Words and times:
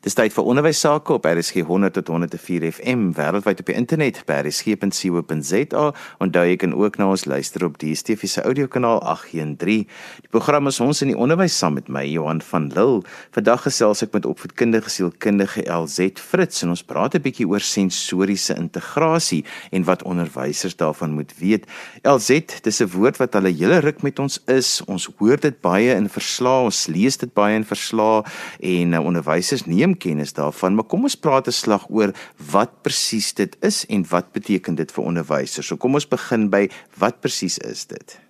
Dis 0.00 0.14
tyd 0.16 0.32
vir 0.32 0.46
onderwys 0.48 0.78
sake 0.80 1.12
op 1.12 1.26
RSG 1.28 1.60
100 1.68 1.92
tot 1.98 2.08
104 2.08 2.62
FM 2.70 3.10
wêreldwyd 3.18 3.58
op 3.60 3.66
die 3.68 3.74
internet 3.76 4.22
by 4.24 4.38
rsg.co.za 4.46 5.82
en 6.24 6.30
daar 6.32 6.46
jy 6.48 6.54
kan 6.62 6.72
ook 6.72 6.94
na 6.96 7.10
ons 7.12 7.26
luister 7.28 7.66
op 7.66 7.76
die 7.82 7.90
DSTV 7.92 8.30
se 8.32 8.40
audiokanaal 8.48 9.02
813. 9.04 9.84
Die 10.24 10.30
program 10.32 10.70
is 10.72 10.78
ons 10.80 11.02
in 11.04 11.12
die 11.12 11.18
onderwys 11.20 11.52
saam 11.52 11.76
met 11.76 11.90
my 11.92 12.06
Johan 12.08 12.40
van 12.40 12.70
Lille. 12.72 13.02
Vandag 13.36 13.66
gesels 13.66 14.00
ek 14.06 14.16
met 14.16 14.28
opvoedkundige 14.30 14.88
sielkundige 14.88 15.66
LZ 15.68 16.16
Fritz 16.16 16.64
en 16.64 16.72
ons 16.72 16.84
praat 16.94 17.18
'n 17.18 17.20
bietjie 17.20 17.44
oor 17.44 17.60
sensoriese 17.60 18.56
integrasie 18.56 19.44
en 19.70 19.84
wat 19.84 20.06
onderwysers 20.08 20.80
daarvan 20.80 21.12
moet 21.12 21.34
weet. 21.36 21.68
LZ, 22.08 22.62
dis 22.64 22.80
'n 22.80 22.88
woord 22.96 23.20
wat 23.20 23.34
al 23.34 23.52
'n 23.52 23.52
hele 23.52 23.84
ruk 23.84 24.00
met 24.00 24.18
ons 24.18 24.40
is. 24.48 24.80
Ons 24.86 25.10
hoor 25.18 25.36
dit 25.36 25.60
baie 25.60 25.92
in 25.92 26.08
verslae, 26.08 26.64
ons 26.64 26.86
lees 26.86 27.16
dit 27.18 27.34
baie 27.34 27.54
in 27.54 27.68
verslae 27.68 28.24
en 28.60 28.92
uh, 28.92 29.04
onderwysers 29.04 29.66
neem 29.66 29.89
neem 29.90 29.98
kennis 29.98 30.32
daarvan, 30.34 30.74
maar 30.74 30.84
kom 30.84 31.02
ons 31.02 31.16
praat 31.16 31.46
'n 31.46 31.52
slag 31.52 31.86
oor 31.90 32.12
wat 32.52 32.70
presies 32.82 33.34
dit 33.34 33.56
is 33.60 33.86
en 33.88 34.04
wat 34.10 34.32
beteken 34.32 34.74
dit 34.74 34.92
vir 34.92 35.04
onderwysers. 35.04 35.66
So 35.66 35.76
kom 35.76 35.94
ons 35.94 36.08
begin 36.08 36.50
by 36.50 36.68
wat 36.98 37.20
presies 37.20 37.58
is 37.58 37.86
dit? 37.86 38.20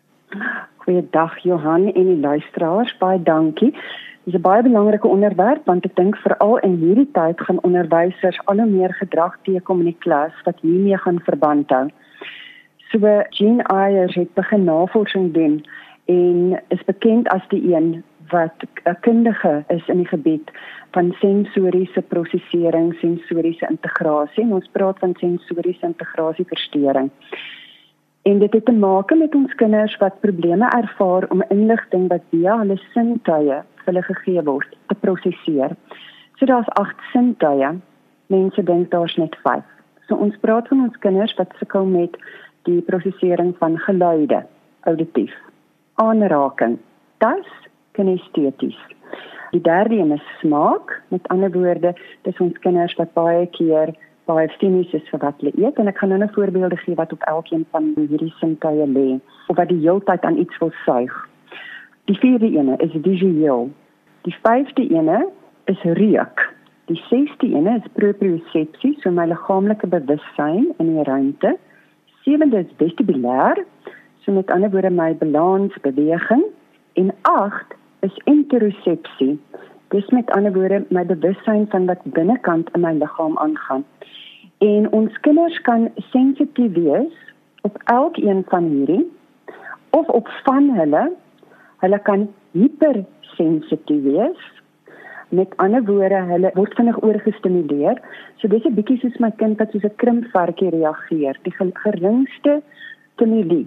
Goeiedag 0.76 1.38
Johan 1.42 1.92
en 1.92 2.06
die 2.06 2.20
luisteraars, 2.20 2.98
baie 2.98 3.22
dankie. 3.22 3.72
Dit 4.24 4.34
is 4.34 4.34
'n 4.34 4.42
baie 4.42 4.62
belangrike 4.62 5.06
onderwerp 5.06 5.66
want 5.66 5.84
ek 5.84 5.96
dink 5.96 6.16
veral 6.16 6.58
in 6.58 6.76
hierdie 6.76 7.10
tyd 7.12 7.40
gaan 7.40 7.62
onderwysers 7.62 8.40
al 8.46 8.56
hoe 8.56 8.66
meer 8.66 8.94
gedrag 8.94 9.36
teekom 9.42 9.78
in 9.78 9.86
die 9.86 9.98
klas 9.98 10.32
wat 10.44 10.60
hiermee 10.60 10.96
gaan 10.96 11.20
verband 11.20 11.70
hou. 11.70 11.88
So 12.90 12.98
Jean 13.30 13.62
Ayers 13.62 14.14
het 14.14 14.34
begin 14.34 14.64
navorsing 14.64 15.32
doen 15.32 15.64
en 16.06 16.60
is 16.68 16.84
bekend 16.84 17.28
as 17.28 17.42
die 17.48 17.74
een 17.74 18.02
wat 18.30 18.54
'n 18.84 18.96
kundige 19.00 19.64
is 19.68 19.88
in 19.88 19.96
die 19.96 20.08
gebied 20.08 20.50
van 20.90 21.12
sensoriese 21.12 22.02
prosesering, 22.02 22.94
sensoriese 22.94 23.66
integrasie. 23.68 24.42
En 24.42 24.52
ons 24.52 24.68
praat 24.72 24.98
van 24.98 25.14
sensoriese 25.18 25.86
integrasie 25.86 26.44
verstoring. 26.44 27.10
En 28.22 28.38
dit 28.38 28.52
het 28.52 28.64
te 28.64 28.72
maak 28.72 29.14
met 29.14 29.34
ons 29.34 29.54
kinders 29.54 29.96
wat 29.96 30.20
probleme 30.20 30.68
ervaar 30.68 31.28
om 31.28 31.44
inligting 31.48 32.08
wat 32.08 32.22
via 32.30 32.58
hulle 32.58 32.76
sintuie 32.92 33.62
hulle 33.84 34.02
gegee 34.02 34.42
word 34.42 34.76
te 34.86 34.94
prosesseer. 34.94 35.76
So 36.36 36.46
daar's 36.46 36.68
8 36.68 37.00
sintuie. 37.12 37.80
Mense 38.26 38.62
dink 38.62 38.90
daar's 38.90 39.16
net 39.16 39.36
5. 39.42 39.64
So 40.06 40.14
ons 40.14 40.36
praat 40.40 40.68
van 40.68 40.80
ons 40.80 40.98
kinders 40.98 41.34
wat 41.38 41.52
sukkel 41.58 41.84
met 41.84 42.16
die 42.68 42.80
prosesering 42.82 43.54
van 43.58 43.78
geluide, 43.78 44.44
auditief, 44.80 45.34
aanraking, 45.94 46.78
tas 47.18 47.48
kinesteties. 47.92 48.78
Die 49.50 49.60
derde 49.60 49.96
een 49.96 50.12
is 50.12 50.38
smaak. 50.38 51.02
Met 51.08 51.28
ander 51.28 51.50
woorde, 51.50 51.94
dis 52.22 52.38
ons 52.38 52.58
kinders 52.58 52.94
wat 52.94 53.12
baie 53.12 53.46
keer 53.46 53.94
baie 54.30 54.48
stimuus 54.54 54.92
is 54.94 55.08
vir 55.10 55.22
wat 55.24 55.40
hulle 55.42 55.52
eet 55.58 55.78
en 55.80 55.90
ek 55.90 55.98
gaan 55.98 56.12
nou 56.12 56.20
'n 56.22 56.34
voorbeeld 56.36 56.78
gee 56.84 56.94
wat 56.94 57.12
op 57.12 57.22
elkeen 57.32 57.64
van 57.70 57.92
hierdie 57.96 58.32
sintuie 58.38 58.86
lê 58.86 59.18
of 59.48 59.56
wat 59.56 59.68
die 59.68 59.82
heeltyd 59.82 60.22
aan 60.22 60.38
iets 60.38 60.58
wil 60.58 60.70
suig. 60.84 61.14
Die 62.04 62.18
vierde 62.18 62.46
een 62.46 62.78
is 62.78 62.94
visueel. 63.02 63.70
Die 64.22 64.36
vyfde 64.42 64.84
een 64.94 65.10
is 65.64 65.82
reuk. 65.82 66.54
Die 66.84 67.02
sesde 67.08 67.46
een 67.46 67.66
is 67.66 67.92
propriosepsie, 67.92 68.96
so 69.00 69.10
my 69.10 69.26
liggaamlike 69.26 69.86
bewussyn 69.86 70.74
in 70.78 70.94
die 70.94 71.02
ruimte. 71.02 71.56
Sewende 72.22 72.58
is 72.58 72.72
vestibulêr, 72.76 73.64
so 74.18 74.32
met 74.32 74.50
ander 74.50 74.70
woorde 74.70 74.90
my 74.90 75.16
balans, 75.16 75.74
beweging 75.80 76.44
en 76.92 77.14
8 77.22 77.79
is 78.00 78.16
interosepsie. 78.24 79.38
Dis 79.88 80.08
met 80.14 80.30
ander 80.30 80.52
woorde 80.52 80.84
my 80.88 81.04
bewussyn 81.06 81.66
van 81.72 81.86
wat 81.86 82.02
binnekant 82.16 82.68
in 82.74 82.84
my 82.84 82.92
liggaam 82.92 83.38
aangaan. 83.38 83.84
En 84.58 84.92
ons 84.92 85.20
kinders 85.20 85.60
kan 85.66 85.88
sensitief 86.12 86.72
wees 86.72 87.16
op 87.62 87.80
elkeen 87.84 88.44
van 88.48 88.64
hierdie 88.64 89.06
of 89.90 90.08
op 90.08 90.28
van 90.44 90.70
hulle. 90.76 91.10
Hulle 91.80 91.98
kan 92.02 92.28
hypersensitief 92.52 94.02
wees. 94.02 94.46
Met 95.28 95.56
ander 95.56 95.84
woorde, 95.84 96.22
hulle 96.30 96.50
word 96.54 96.74
vinnig 96.74 97.02
oorgestimuleer. 97.02 98.00
So 98.36 98.48
dis 98.48 98.64
'n 98.64 98.74
bietjie 98.74 98.98
soos 98.98 99.18
my 99.18 99.30
kind 99.36 99.58
wat 99.58 99.70
soos 99.70 99.84
'n 99.84 99.96
krimpvarkie 99.96 100.70
reageer. 100.70 101.38
Die 101.42 101.54
geringste 101.56 102.62
stimule 103.14 103.64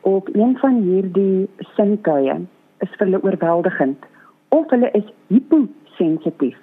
op 0.00 0.28
een 0.32 0.58
van 0.58 0.82
hierdie 0.82 1.48
sintuie 1.76 2.46
is 2.84 2.92
vir 2.98 3.06
hulle 3.06 3.22
oorweldigend 3.22 4.06
of 4.56 4.70
hulle 4.70 4.90
is 4.98 5.08
hyposensitief. 5.28 6.58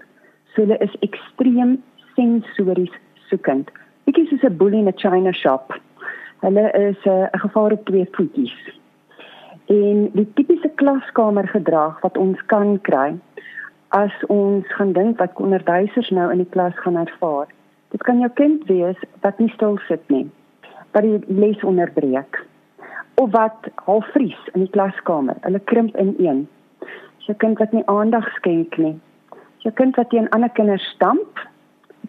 So 0.53 0.63
hulle 0.63 0.77
is 0.85 0.95
ekstreem 1.07 1.77
sensories 2.15 2.93
soekend. 3.29 3.69
Ek 4.07 4.17
is 4.17 4.29
soos 4.29 4.43
'n 4.43 4.57
boelie 4.57 4.79
in 4.79 4.89
'n 4.89 4.99
china 5.03 5.33
shop. 5.33 5.73
Hulle 6.41 6.65
is 6.87 6.99
eh, 7.05 7.11
'n 7.11 7.29
uh, 7.35 7.41
gevaar 7.41 7.71
op 7.71 7.85
twee 7.85 8.07
voetjies. 8.11 8.57
En 9.67 10.09
die 10.13 10.27
tipiese 10.33 10.69
klaskamer 10.75 11.47
gedrag 11.47 11.99
wat 12.01 12.17
ons 12.17 12.39
kan 12.45 12.81
kry 12.81 13.19
as 13.89 14.13
ons 14.27 14.65
gaan 14.75 14.93
dink 14.93 15.19
wat 15.19 15.35
onderwysers 15.35 16.09
nou 16.09 16.31
in 16.31 16.37
die 16.37 16.51
klas 16.55 16.75
gaan 16.75 16.95
ervaar. 16.95 17.47
Dit 17.91 18.03
kan 18.03 18.19
jou 18.19 18.31
kind 18.33 18.63
wees 18.67 18.99
wat 19.21 19.39
nie 19.39 19.49
stil 19.49 19.77
sit 19.87 20.09
nie. 20.09 20.27
Wat 20.91 21.03
die 21.03 21.19
les 21.27 21.63
onderbreek 21.63 22.47
of 23.21 23.31
wat 23.31 23.69
half 23.75 24.05
vries 24.13 24.49
in 24.53 24.61
die 24.65 24.69
klaskamer. 24.69 25.37
Hulle 25.41 25.59
krimp 25.59 25.95
in 25.97 26.13
een. 26.21 26.43
Jy 27.25 27.33
kind 27.41 27.57
wat 27.59 27.73
nie 27.73 27.85
aandag 27.89 28.27
skenk 28.35 28.77
nie. 28.77 28.93
Jy 29.65 29.71
kind 29.79 29.97
wat 29.97 30.11
teen 30.13 30.29
ander 30.35 30.53
kinders 30.53 30.85
stamp. 30.93 31.41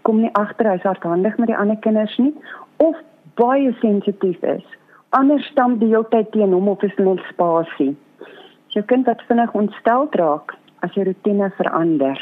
Kom 0.04 0.20
nie 0.20 0.32
agter 0.38 0.68
hy's 0.68 0.84
hardhandig 0.84 1.38
met 1.40 1.48
die 1.48 1.56
ander 1.56 1.80
kinders 1.86 2.18
nie 2.20 2.34
of 2.84 3.00
baie 3.40 3.72
sensitief 3.80 4.44
is. 4.44 4.66
Ander 5.16 5.40
stamp 5.48 5.80
die 5.80 5.88
hele 5.88 6.04
tyd 6.12 6.28
teen 6.36 6.52
hom 6.52 6.68
of 6.68 6.84
is 6.84 7.00
net 7.00 7.24
spasie. 7.32 7.94
Jy 8.76 8.84
kind 8.92 9.08
wat 9.08 9.24
vinnig 9.30 9.56
ontstel 9.56 10.10
raak 10.20 10.52
as 10.84 10.92
jy 10.94 11.08
rotine 11.08 11.48
verander. 11.56 12.20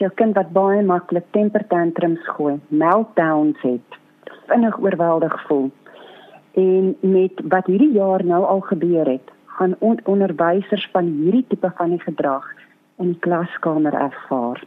Jy 0.00 0.08
kind 0.18 0.40
wat 0.40 0.56
baie 0.56 0.80
maklik 0.82 1.28
temper 1.36 1.68
tantrums 1.68 2.24
gooi, 2.34 2.56
meltdowns 2.72 3.60
het, 3.62 4.00
vinnig 4.48 4.80
oorweldig 4.80 5.36
voel 5.46 5.68
En 6.54 6.96
met 7.00 7.40
wat 7.44 7.66
hierdie 7.66 7.92
jaar 7.92 8.24
nou 8.24 8.44
al 8.44 8.60
gebeur 8.60 9.06
het, 9.06 9.30
gaan 9.46 9.74
on 9.78 9.98
onderwysers 10.04 10.88
van 10.92 11.04
hierdie 11.04 11.44
tipe 11.48 11.72
van 11.76 11.90
die 11.90 12.00
gedrag 12.00 12.46
in 12.96 13.06
die 13.06 13.18
klaskamer 13.18 13.94
ervaar. 13.94 14.62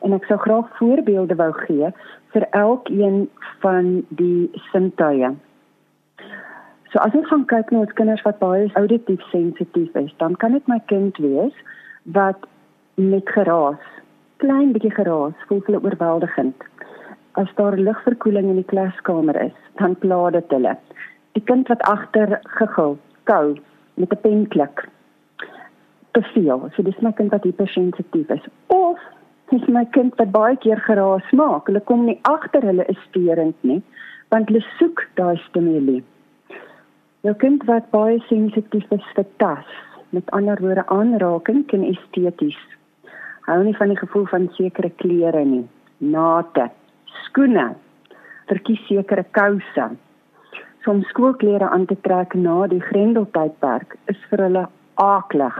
En 0.00 0.12
ek 0.16 0.24
sou 0.24 0.38
graag 0.40 0.70
voorbeelde 0.78 1.36
wou 1.36 1.50
gee 1.66 1.90
vir 2.32 2.46
elkeen 2.56 3.28
van 3.60 3.90
die 4.08 4.48
sintuie. 4.70 5.34
So 6.88 6.98
as 7.04 7.12
ons 7.12 7.28
gaan 7.28 7.44
kyk 7.44 7.70
na 7.70 7.84
ons 7.84 7.92
kinders 8.00 8.24
wat 8.24 8.40
baie 8.40 8.70
auditief 8.80 9.22
sensitief 9.28 9.94
is, 10.00 10.12
dan 10.16 10.36
kan 10.36 10.56
dit 10.56 10.66
my 10.66 10.80
kind 10.92 11.16
wees 11.20 11.56
wat 12.16 12.48
met 12.96 13.28
geraas, 13.36 13.84
klein 14.40 14.72
bietjie 14.72 14.94
geraas, 14.96 15.36
voel 15.48 15.60
hulle 15.66 15.82
oorweldigend. 15.84 16.64
As 17.36 17.52
daar 17.60 17.76
lugverkoeling 17.76 18.48
in 18.48 18.62
die 18.62 18.70
klaskamer 18.72 19.36
is, 19.42 19.56
dan 19.76 19.94
pla 20.00 20.30
dit 20.34 20.56
hulle 20.56 20.78
die 21.38 21.46
kind 21.46 21.68
wat 21.70 21.82
agter 21.86 22.38
gegil, 22.58 22.96
kou 23.30 23.56
met 23.94 24.12
'n 24.12 24.22
penklik. 24.22 24.88
Te 26.12 26.22
veel. 26.34 26.70
So 26.74 26.82
dis 26.82 27.00
my 27.00 27.12
kind 27.12 27.30
wat 27.30 27.44
hypersensitief 27.44 28.30
is. 28.30 28.44
Of 28.66 28.98
dis 29.50 29.66
my 29.66 29.84
kind 29.84 30.16
wat 30.16 30.30
baie 30.30 30.56
keer 30.56 30.80
geraas 30.80 31.30
maak. 31.32 31.66
Hulle 31.66 31.80
kom 31.80 32.04
nie 32.04 32.18
agter 32.22 32.62
hulle 32.62 32.84
is 32.88 32.98
steurend 33.08 33.56
nie, 33.62 33.82
want 34.30 34.48
hulle 34.48 34.64
soek 34.78 35.06
daai 35.14 35.36
stimule. 35.36 36.02
Jou 37.20 37.34
kind 37.34 37.64
wat 37.64 37.90
baie 37.90 38.18
sensitief 38.28 38.86
is 38.90 39.06
vir 39.14 39.26
tas, 39.36 39.68
met 40.10 40.30
ander 40.30 40.58
woorde 40.60 40.86
aanraking 40.86 41.66
kan 41.66 41.84
esteties. 41.84 42.60
Hou 43.46 43.62
nie 43.64 43.76
van 43.76 43.88
die 43.88 43.96
gevoel 43.96 44.26
van 44.26 44.48
sekere 44.52 44.90
klere 44.90 45.44
nie. 45.44 45.68
Nate, 45.98 46.70
skoene, 47.24 47.74
verkies 48.46 48.86
sekere 48.86 49.24
kouse 49.30 49.96
om 50.88 51.02
skoolklere 51.02 51.68
aan 51.68 51.86
te 51.86 51.96
trek 52.00 52.34
na 52.34 52.66
die 52.66 52.80
grendeltydperk 52.80 53.96
is 54.12 54.18
vir 54.30 54.42
hulle 54.46 54.64
aaklig. 54.94 55.58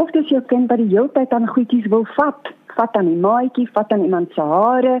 Of 0.00 0.12
dis 0.16 0.28
jou 0.32 0.40
kind 0.52 0.70
wat 0.70 0.80
die 0.82 0.90
hele 0.92 1.10
tyd 1.16 1.32
aan 1.36 1.48
goedjies 1.48 1.88
wil 1.92 2.06
vat, 2.16 2.52
vat 2.76 2.96
aan 2.96 3.08
die 3.10 3.20
maatjie, 3.20 3.68
vat 3.74 3.92
aan 3.92 4.04
iemand 4.04 4.32
se 4.36 4.44
hare, 4.52 5.00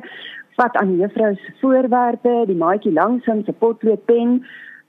vat 0.58 0.76
aan 0.76 0.96
juffrou 0.98 1.34
se 1.34 1.54
voorwerpe, 1.60 2.34
die 2.50 2.58
maatjie 2.58 2.92
langsom 2.92 3.44
se 3.44 3.52
potloodpen, 3.52 4.40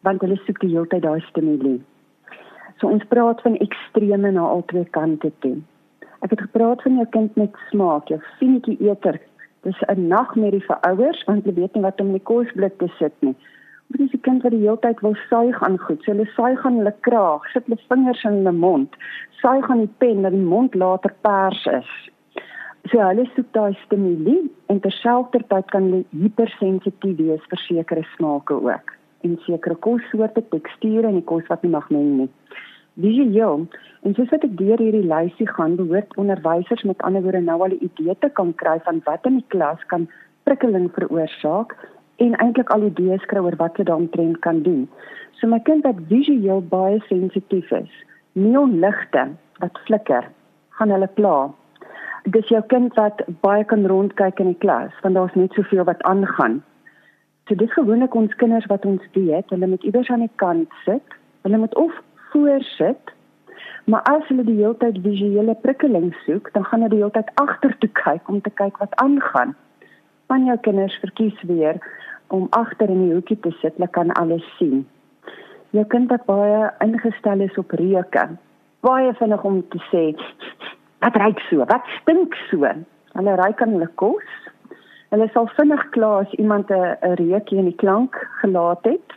want 0.07 0.23
hulle 0.25 0.39
soek 0.45 0.59
die 0.63 0.73
hele 0.73 0.89
tyd 0.91 1.05
daai 1.05 1.21
stimule. 1.29 1.77
So 2.79 2.89
ons 2.89 3.05
praat 3.13 3.41
van 3.45 3.59
ekstreme 3.61 4.31
na 4.33 4.47
albei 4.55 4.87
kante 4.97 5.31
toe. 5.45 5.59
Ek 6.25 6.33
het 6.33 6.41
gepraat 6.47 6.81
van 6.85 6.97
jou 6.99 7.07
kind 7.13 7.37
met 7.39 7.55
smaak, 7.69 8.09
jou 8.09 8.19
finetjie 8.39 8.77
eter. 8.89 9.19
Dis 9.63 9.77
'n 9.87 10.07
nagmerrie 10.07 10.65
vir 10.65 10.79
ouers 10.89 11.23
want 11.27 11.43
hulle 11.45 11.55
weet 11.55 11.75
nie 11.75 11.83
wat 11.83 12.01
om 12.01 12.11
die 12.11 12.27
kosblik 12.31 12.77
te 12.77 12.87
sit 12.97 13.13
nie. 13.19 13.35
Dit 13.91 13.99
is 13.99 14.13
'n 14.13 14.21
kind 14.27 14.43
wat 14.43 14.51
die 14.51 14.63
hele 14.63 14.79
tyd 14.79 14.99
wil 15.01 15.15
suig 15.29 15.63
aan 15.63 15.77
goed. 15.77 16.03
So 16.03 16.11
hulle 16.11 16.25
suig 16.25 16.65
aan 16.65 16.77
hulle 16.79 16.95
kraag, 16.99 17.43
sit 17.51 17.65
hulle 17.65 17.79
vingers 17.89 18.23
in 18.23 18.31
hulle 18.39 18.51
mond, 18.51 18.95
suig 19.41 19.69
aan 19.69 19.83
die 19.85 19.95
pen 19.97 20.21
dat 20.21 20.31
die 20.31 20.47
mond 20.53 20.75
later 20.75 21.13
pers 21.21 21.65
is. 21.65 21.91
So 22.89 22.99
hulle 22.99 23.25
soek 23.35 23.49
daai 23.51 23.73
stimulie 23.83 24.51
en 24.67 24.79
terselfdertyd 24.79 25.67
kan 25.73 25.83
hulle 25.83 26.05
hipersensitief 26.23 27.17
wees 27.17 27.43
vir 27.49 27.61
sekere 27.67 28.03
smake 28.15 28.53
ook 28.53 28.95
en 29.23 29.37
sekere 29.45 29.75
kossoorte, 29.75 30.41
teksture 30.49 31.07
en 31.07 31.19
die 31.19 31.29
kos 31.33 31.47
wat 31.49 31.63
nie 31.63 31.71
mag 31.75 31.89
meng 31.89 32.17
nie. 32.17 32.29
Visueel 33.03 33.67
en 34.01 34.15
soos 34.17 34.31
wat 34.33 34.43
ek 34.47 34.57
deur 34.57 34.81
hierdie 34.81 35.05
lysie 35.13 35.47
gaan, 35.47 35.77
behoort 35.79 36.17
onderwysers 36.17 36.83
met 36.89 37.01
ander 37.07 37.21
woorde 37.21 37.41
nou 37.41 37.61
al 37.61 37.75
'n 37.75 37.85
idee 37.89 38.15
te 38.19 38.29
kan 38.29 38.53
kry 38.63 38.79
van 38.87 39.01
wat 39.05 39.25
in 39.25 39.37
die 39.41 39.49
klas 39.53 39.83
kan 39.87 40.07
prikkeling 40.43 40.89
veroorsaak 40.97 41.75
en 42.21 42.37
eintlik 42.43 42.69
al 42.69 42.85
idees 42.89 43.25
kry 43.31 43.41
oor 43.41 43.57
wat 43.59 43.77
hulle 43.77 43.89
daaromtrent 43.89 44.39
kan 44.45 44.61
doen. 44.65 44.85
So 45.39 45.47
my 45.49 45.59
kind 45.65 45.85
wat 45.87 46.01
visueel 46.09 46.61
baie 46.69 46.99
sensitief 47.07 47.71
is, 47.73 47.93
neonligte 48.37 49.29
wat 49.63 49.79
flikker, 49.87 50.27
gaan 50.77 50.93
hulle 50.93 51.09
pla. 51.17 51.37
Dis 52.35 52.51
jou 52.53 52.61
kind 52.73 52.93
wat 52.99 53.23
baie 53.41 53.63
kan 53.65 53.87
rondkyk 53.89 54.39
in 54.43 54.51
die 54.53 54.61
klas 54.61 54.93
want 55.01 55.17
daar's 55.17 55.37
net 55.39 55.57
soveel 55.57 55.87
wat 55.89 56.03
aangaan. 56.09 56.59
So 57.49 57.57
dis 57.57 57.73
gewoonlik 57.73 58.13
ons 58.15 58.35
kinders 58.37 58.67
wat 58.69 58.85
ons 58.85 59.01
weet, 59.15 59.49
hulle 59.49 59.67
moet 59.67 59.83
iewers 59.83 60.09
aan 60.13 60.27
die 60.27 60.35
kant 60.43 60.69
sit. 60.85 61.17
Hulle 61.41 61.57
moet 61.57 61.75
of 61.75 61.97
voor 62.31 62.61
sit. 62.77 63.15
Maar 63.89 64.05
as 64.11 64.27
hulle 64.29 64.45
die 64.45 64.59
hele 64.59 64.77
tyd 64.77 65.01
visuele 65.01 65.55
prikkeling 65.63 66.13
soek, 66.25 66.51
dan 66.53 66.65
gaan 66.69 66.85
hulle 66.85 66.93
die 66.93 67.01
hele 67.01 67.15
tyd 67.17 67.33
agtertoe 67.41 67.89
kyk 68.03 68.29
om 68.29 68.41
te 68.45 68.53
kyk 68.61 68.77
wat 68.77 68.93
aangaan. 69.01 69.55
Van 70.29 70.45
jou 70.45 70.57
kinders 70.67 70.95
verkies 71.01 71.41
weer 71.49 71.81
om 72.31 72.47
agter 72.49 72.89
in 72.89 73.05
die 73.05 73.13
hoekie 73.13 73.39
te 73.39 73.51
sit, 73.61 73.75
hulle 73.75 73.87
kan 73.87 74.11
alles 74.19 74.45
sien. 74.57 74.85
Jou 75.71 75.85
kind 75.85 76.09
wat 76.09 76.25
baie 76.25 76.71
ingestel 76.83 77.39
is 77.39 77.57
op 77.57 77.71
reuke. 77.71 78.27
Baie 78.81 79.13
vinnig 79.13 79.43
om 79.43 79.61
te 79.69 79.79
sê, 79.91 80.05
wat 80.99 81.15
ruik 81.15 81.39
so? 81.49 81.65
Wat 81.65 81.85
stink 82.01 82.35
so? 82.49 82.67
Hulle 83.13 83.35
ruik 83.35 83.61
aan 83.61 83.75
hulle 83.77 83.89
kos 83.95 84.41
Hulle 85.11 85.25
sal 85.33 85.49
vinnig 85.57 85.81
klaar 85.91 86.21
as 86.23 86.33
iemand 86.39 86.69
'n 86.71 87.15
reukie 87.19 87.57
in 87.57 87.65
die 87.67 87.79
klank 87.83 88.15
gelaat 88.41 88.83
het. 88.83 89.07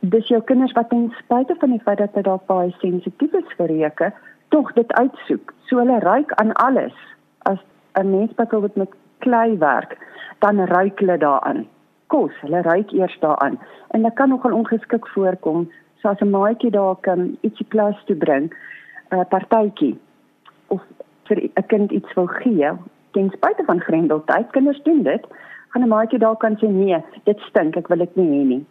Dis 0.00 0.28
jou 0.28 0.40
kinders 0.42 0.72
wat 0.72 0.88
ten 0.90 1.14
spyte 1.18 1.54
van 1.58 1.70
die 1.70 1.82
feit 1.84 1.98
dat 1.98 2.10
hulle 2.12 2.28
dalk 2.28 2.46
baie 2.46 2.74
sensitief 2.78 3.32
is 3.32 3.54
vir 3.58 3.66
reuke, 3.66 4.12
tog 4.48 4.72
dit 4.72 4.92
uitsoek. 4.92 5.54
So 5.66 5.78
hulle 5.78 5.98
ruik 5.98 6.32
aan 6.32 6.52
alles. 6.52 6.96
As 7.38 7.58
'n 7.94 8.10
mens 8.10 8.34
byvoorbeeld 8.34 8.76
met 8.76 8.94
klei 9.18 9.58
werk, 9.58 9.98
dan 10.38 10.64
ruik 10.64 10.98
hulle 10.98 11.18
daaraan. 11.18 11.66
Kos, 12.10 12.34
hulle 12.42 12.62
ruik 12.66 12.92
eers 12.92 13.16
daaraan. 13.22 13.58
En 13.94 14.02
dit 14.02 14.14
kan 14.18 14.28
nogal 14.28 14.56
ongeskik 14.58 15.06
voorkom, 15.14 15.68
soos 16.02 16.20
'n 16.20 16.30
maatjie 16.30 16.70
dalk 16.70 17.06
um, 17.06 17.36
ietsie 17.46 17.66
klas 17.68 17.98
toe 18.06 18.16
bring, 18.16 18.50
'n 19.10 19.18
uh, 19.18 19.24
partytjie 19.28 19.98
of 20.68 20.82
vir 21.28 21.38
'n 21.42 21.66
kind 21.66 21.92
iets 21.92 22.14
wil 22.14 22.26
gee 22.26 22.70
ten 23.10 23.30
spyte 23.30 23.64
van 23.66 23.80
grendeltyd 23.80 24.50
kinders 24.50 24.82
doen 24.82 25.02
dit 25.02 25.24
gaan 25.70 25.82
'n 25.82 25.92
maatjie 25.94 26.18
dalk 26.18 26.40
kan 26.40 26.56
sê 26.60 26.68
nee 26.68 26.98
dit 27.24 27.38
stink 27.48 27.76
ek 27.76 27.88
wil 27.88 27.98
dit 28.04 28.16
nie 28.16 28.30
hê 28.34 28.44
nie. 28.52 28.64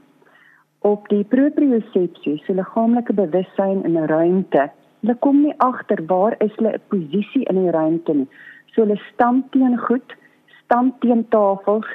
Op 0.80 1.08
die 1.10 1.24
propriosepsie 1.24 2.38
so 2.46 2.54
liggaamlike 2.54 3.14
bewussyn 3.14 3.84
in 3.84 3.98
'n 3.98 4.08
ruimte 4.16 4.70
hulle 5.02 5.16
kom 5.26 5.42
nie 5.42 5.56
agter 5.58 6.00
waar 6.12 6.36
is 6.40 6.56
hulle 6.56 6.74
'n 6.74 6.88
posisie 6.92 7.44
in 7.50 7.64
die 7.64 7.72
ruimte 7.72 8.14
nie. 8.14 8.28
So 8.72 8.82
hulle 8.82 9.00
stamp 9.14 9.52
teen 9.52 9.78
goed 9.78 10.16
stamp 10.64 11.02
teen 11.02 11.28
tafels 11.30 11.88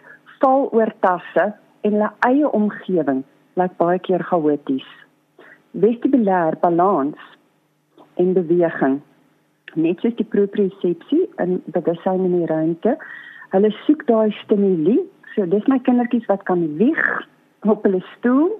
val 0.45 0.69
oor 0.77 0.93
tasse 1.01 1.49
en 1.83 1.97
hulle 1.97 2.13
eie 2.29 2.53
omgewing 2.61 3.25
lyk 3.61 3.81
baie 3.81 3.99
keer 4.07 4.23
chaoties 4.29 4.87
vestibulêr 5.85 6.61
balans 6.63 7.19
en 8.23 8.33
beweging 8.37 9.01
net 9.75 10.01
soos 10.03 10.15
die 10.19 10.27
propriosepsie 10.31 11.25
in 11.43 11.59
bewussyn 11.75 12.27
in 12.29 12.37
die 12.39 12.49
ruimte. 12.51 12.97
Hulle 13.55 13.71
soek 13.85 14.05
daai 14.11 14.31
stimulie. 14.43 15.01
So 15.35 15.47
dis 15.51 15.67
my 15.71 15.81
kindertjies 15.83 16.29
wat 16.31 16.45
kan 16.51 16.63
wieg 16.79 17.03
op 17.67 17.87
hulle 17.87 18.03
stoel. 18.15 18.53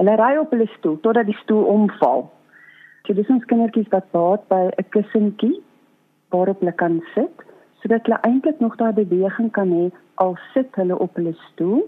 Hulle 0.00 0.16
ry 0.20 0.32
op 0.40 0.52
hulle 0.54 0.68
stoel 0.78 0.98
totdat 1.04 1.28
die 1.28 1.38
stoel 1.42 1.66
omval. 1.68 2.26
So 3.06 3.16
dis 3.18 3.28
ons 3.32 3.44
kindertjies 3.50 3.90
wat 3.92 4.08
baat 4.16 4.48
by 4.48 4.70
'n 4.70 4.88
kussentjie 4.96 5.60
waarop 6.32 6.60
hulle 6.60 6.72
kan 6.72 7.02
sit 7.14 7.46
sodat 7.82 8.06
hulle 8.06 8.20
eintlik 8.28 8.60
nog 8.60 8.76
daai 8.76 8.92
beweging 8.92 9.50
kan 9.50 9.70
hê 9.74 9.90
al 10.24 10.36
sit 10.54 10.74
hulle 10.78 10.98
op 10.98 11.16
hulle 11.18 11.34
stoel. 11.50 11.82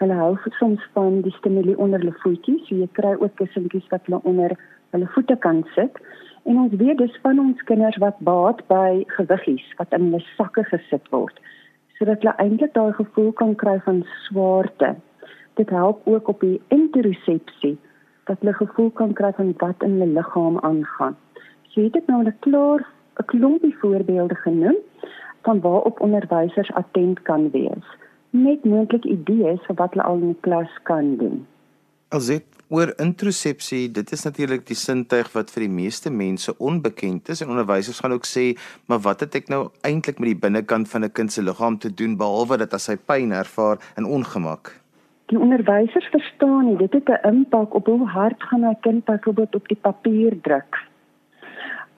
Hulle 0.00 0.16
hou 0.20 0.36
soms 0.58 0.82
van 0.92 1.20
die 1.24 1.32
stimulie 1.38 1.78
onder 1.78 2.02
hulle 2.02 2.16
voetjies. 2.22 2.66
So 2.68 2.76
jy 2.76 2.88
kry 2.98 3.14
ook 3.16 3.36
kussentjies 3.40 3.88
wat 3.90 4.04
hulle 4.06 4.20
onder 4.24 4.56
hulle 4.94 5.08
voete 5.14 5.36
kan 5.36 5.64
sit. 5.74 6.00
En 6.44 6.58
ons 6.62 6.74
weet 6.78 6.98
dis 6.98 7.18
van 7.22 7.40
ons 7.42 7.62
kinders 7.70 7.96
wat 8.02 8.18
baat 8.28 8.60
by 8.68 9.04
gewiggies 9.16 9.66
wat 9.80 9.92
in 9.96 10.10
hulle 10.10 10.22
sakke 10.36 10.64
gesit 10.72 11.08
word 11.14 11.40
sodat 11.96 12.20
hulle 12.20 12.34
eintlik 12.42 12.74
daai 12.76 12.92
gevoel 12.92 13.30
kan 13.40 13.54
kry 13.56 13.78
van 13.84 14.02
swaarte. 14.26 14.94
Dit 15.56 15.70
help 15.72 16.02
ook 16.04 16.28
op 16.28 16.42
die 16.44 16.58
interosepsie 16.74 17.76
dat 18.28 18.42
hulle 18.42 18.52
gevoel 18.58 18.90
kan 19.00 19.14
kry 19.16 19.30
van 19.38 19.54
wat 19.62 19.84
in 19.86 19.96
hulle 19.96 20.18
liggaam 20.18 20.58
aangaan. 20.68 21.16
So 21.72 21.80
het 21.80 21.96
ek 21.96 22.06
nou 22.12 22.20
'n 22.24 22.36
klaar 22.44 22.84
'n 23.18 23.24
klompie 23.24 23.76
voorbeelde 23.80 24.34
genoem 24.34 24.76
van 25.42 25.60
waarop 25.60 26.00
onderwysers 26.00 26.72
attent 26.72 27.22
kan 27.22 27.50
wees 27.50 27.86
met 28.30 28.64
moontlike 28.64 29.08
idees 29.08 29.60
vir 29.66 29.76
wat 29.76 29.94
hulle 29.94 30.04
al 30.04 30.20
in 30.20 30.32
die 30.34 30.40
klas 30.40 30.72
kan 30.82 31.16
doen. 31.16 31.46
Alsit 32.08 32.44
oor 32.68 32.92
introsepsie, 33.02 33.86
dit 33.94 34.12
is 34.12 34.24
natuurlik 34.26 34.64
die 34.66 34.78
sintuig 34.78 35.28
wat 35.34 35.52
vir 35.54 35.66
die 35.66 35.74
meeste 35.74 36.10
mense 36.10 36.54
onbekend 36.58 37.28
is 37.34 37.42
en 37.42 37.52
onderwysers 37.54 38.00
gaan 38.02 38.14
ook 38.16 38.26
sê, 38.26 38.46
maar 38.86 38.98
wat 39.06 39.22
het 39.22 39.38
ek 39.38 39.52
nou 39.52 39.60
eintlik 39.86 40.18
met 40.18 40.32
die 40.32 40.42
binnekant 40.46 40.90
van 40.90 41.04
'n 41.04 41.12
kind 41.12 41.32
se 41.32 41.42
liggaam 41.42 41.78
te 41.78 41.94
doen 41.94 42.16
behalwe 42.16 42.58
dat 42.58 42.74
as 42.74 42.86
hy 42.86 42.96
pyn 42.96 43.32
ervaar 43.32 43.78
en 43.96 44.04
ongemak? 44.04 44.74
Die 45.26 45.38
onderwysers 45.38 46.06
verstaan 46.10 46.66
nie, 46.66 46.76
dit 46.76 46.92
het 46.92 47.08
'n 47.08 47.28
impak 47.28 47.74
op 47.74 47.86
hoe 47.86 48.06
hard 48.06 48.42
gaan 48.42 48.64
'n 48.64 48.80
kind 48.80 49.04
byvoorbeeld 49.04 49.54
op 49.54 49.68
die 49.68 49.80
papier 49.80 50.40
druk. 50.42 50.76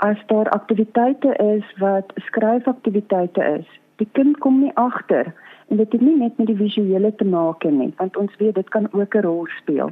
As 0.00 0.18
daar 0.26 0.48
aktiwiteite 0.48 1.34
is 1.36 1.78
wat 1.78 2.12
skryfaktiwiteite 2.14 3.42
is, 3.58 3.66
die 3.96 4.08
kind 4.12 4.38
kom 4.38 4.60
nie 4.62 4.70
agter 4.74 5.32
en 5.68 5.80
dit 5.80 5.92
het 5.92 6.00
nie 6.00 6.14
net 6.16 6.36
met 6.38 6.46
die 6.46 6.56
visuele 6.56 7.10
te 7.18 7.24
maak 7.26 7.64
nie, 7.66 7.90
want 7.98 8.16
ons 8.16 8.36
weet 8.38 8.54
dit 8.54 8.68
kan 8.70 8.86
ook 8.92 9.14
'n 9.14 9.24
rol 9.26 9.46
speel. 9.56 9.90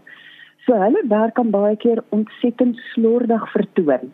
So 0.64 0.78
hulle 0.78 1.02
werk 1.08 1.34
kan 1.34 1.50
baie 1.50 1.76
keer 1.76 2.04
ontsettend 2.08 2.76
slordig 2.92 3.50
vertoon. 3.52 4.12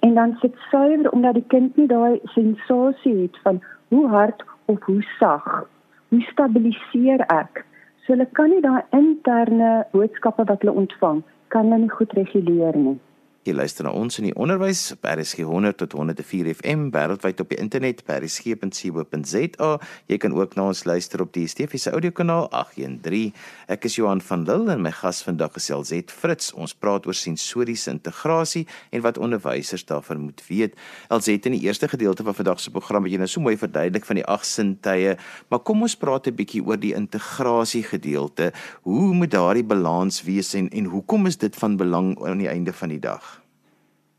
En 0.00 0.14
dan 0.14 0.36
sit 0.40 0.54
suiwer 0.70 1.12
omdat 1.12 1.34
die 1.34 1.44
kind 1.46 1.76
nie 1.76 1.86
daai 1.86 2.20
sensasie 2.24 3.16
het 3.22 3.38
van 3.42 3.60
hoe 3.88 4.08
hard 4.08 4.44
of 4.64 4.82
hoe 4.84 5.02
sag. 5.18 5.68
Hoe 6.08 6.20
stabiliseer 6.20 7.20
ek? 7.26 7.64
So 8.04 8.12
hulle 8.12 8.26
kan 8.32 8.50
nie 8.50 8.60
daai 8.60 8.82
interne 8.90 9.86
boodskappe 9.90 10.44
wat 10.44 10.60
hulle 10.60 10.72
ontvang, 10.72 11.22
kan 11.48 11.64
hulle 11.64 11.78
nie 11.78 11.96
goed 11.98 12.12
reguleer 12.12 12.76
nie. 12.76 12.98
Jy 13.46 13.52
luister 13.54 13.86
na 13.86 13.92
ons 13.94 14.18
in 14.18 14.26
die 14.26 14.34
onderwys 14.34 14.80
op 14.96 15.06
RSG 15.06 15.44
100 15.46 15.76
tot 15.78 15.92
104 15.94 16.48
FM 16.58 16.88
wêreldwyd 16.92 17.38
op 17.40 17.52
die 17.52 17.58
internet 17.62 18.00
by 18.08 18.16
rsg.co.za. 18.18 19.68
Jy 20.10 20.18
kan 20.20 20.34
ook 20.34 20.56
na 20.58 20.64
ons 20.72 20.82
luister 20.88 21.22
op 21.22 21.30
die 21.36 21.46
Stefiese 21.48 21.92
audiokanaal 21.94 22.48
813. 22.50 23.30
Ek 23.70 23.86
is 23.86 23.94
Johan 23.96 24.20
van 24.26 24.42
Lille 24.48 24.74
en 24.74 24.82
my 24.82 24.90
gas 24.90 25.22
vandag 25.22 25.54
is 25.60 25.70
Elzet 25.70 26.10
Fritz. 26.10 26.50
Ons 26.58 26.74
praat 26.74 27.06
oor 27.06 27.16
sensoriese 27.16 27.94
integrasie 27.94 28.64
en 28.90 29.06
wat 29.06 29.22
onderwysers 29.22 29.86
daarvan 29.86 30.26
moet 30.26 30.42
weet. 30.50 30.74
Elzet 31.06 31.46
in 31.46 31.54
die 31.56 31.62
eerste 31.70 31.88
gedeelte 31.88 32.26
van 32.26 32.36
vandag 32.42 32.60
se 32.60 32.74
program 32.74 33.06
het 33.06 33.14
jy 33.14 33.22
nou 33.22 33.30
so 33.30 33.46
mooi 33.46 33.54
verduidelik 33.56 34.04
van 34.10 34.18
die 34.18 34.26
ag 34.26 34.44
sintuie, 34.44 35.14
maar 35.48 35.62
kom 35.62 35.86
ons 35.86 35.96
praat 35.96 36.26
'n 36.26 36.34
bietjie 36.34 36.66
oor 36.66 36.76
die 36.76 36.92
integrasie 36.92 37.86
gedeelte. 37.86 38.52
Hoe 38.82 39.14
moet 39.14 39.30
daardie 39.30 39.64
balans 39.64 40.22
wees 40.26 40.54
en 40.54 40.68
en 40.68 40.84
hoekom 40.84 41.26
is 41.26 41.38
dit 41.38 41.54
van 41.56 41.76
belang 41.76 42.18
aan 42.26 42.38
die 42.38 42.50
einde 42.50 42.72
van 42.72 42.88
die 42.88 43.00
dag? 43.00 43.37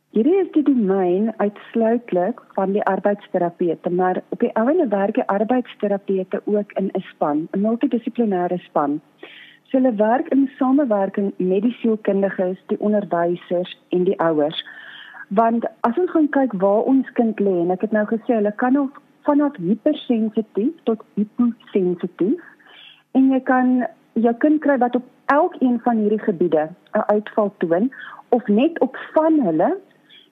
Hierdie 0.10 0.40
is 0.42 0.48
die 0.56 0.64
domein 0.66 1.28
uitsluitlik 1.38 2.40
van 2.58 2.72
die 2.74 2.82
arbeidsterapeute, 2.90 3.90
maar 3.94 4.22
op 4.34 4.40
die 4.42 4.50
ouene 4.58 4.88
werk 4.90 5.14
die 5.14 5.26
arbeidsterapeute 5.30 6.42
ook 6.46 6.72
in 6.82 6.90
'n 6.98 7.02
span, 7.10 7.48
'n 7.54 7.62
multidissiplinêre 7.62 8.58
span. 8.58 9.02
So 9.64 9.78
hulle 9.78 9.94
werk 9.96 10.28
in 10.28 10.50
samewerking 10.58 11.34
met 11.38 11.62
die 11.62 11.76
sielkundiges, 11.82 12.58
die 12.66 12.80
onderwysers 12.80 13.78
en 13.90 14.04
die 14.04 14.20
ouers. 14.20 14.66
Want 15.28 15.66
as 15.80 15.98
ons 15.98 16.12
gaan 16.12 16.30
kyk 16.30 16.54
waar 16.54 16.82
ons 16.82 17.12
kind 17.12 17.40
lê 17.40 17.60
en 17.62 17.72
ek 17.72 17.82
het 17.82 17.92
nou 17.92 18.06
gesê 18.06 18.34
hulle 18.34 18.54
kan 18.56 18.80
of 18.80 18.90
vanaf 19.22 19.56
hypersensitief 19.56 20.74
tot 20.84 21.04
hyposensitief 21.14 22.42
en 23.12 23.32
jy 23.32 23.40
kan 23.40 23.86
jou 24.14 24.34
kind 24.34 24.62
kry 24.62 24.78
wat 24.78 24.96
op 24.96 25.06
elkeen 25.26 25.80
van 25.80 25.98
hierdie 25.98 26.26
gebiede 26.26 26.70
'n 26.94 27.06
uitval 27.14 27.54
toon 27.58 27.94
of 28.30 28.48
net 28.48 28.80
op 28.80 28.98
van 29.14 29.40
hulle 29.40 29.78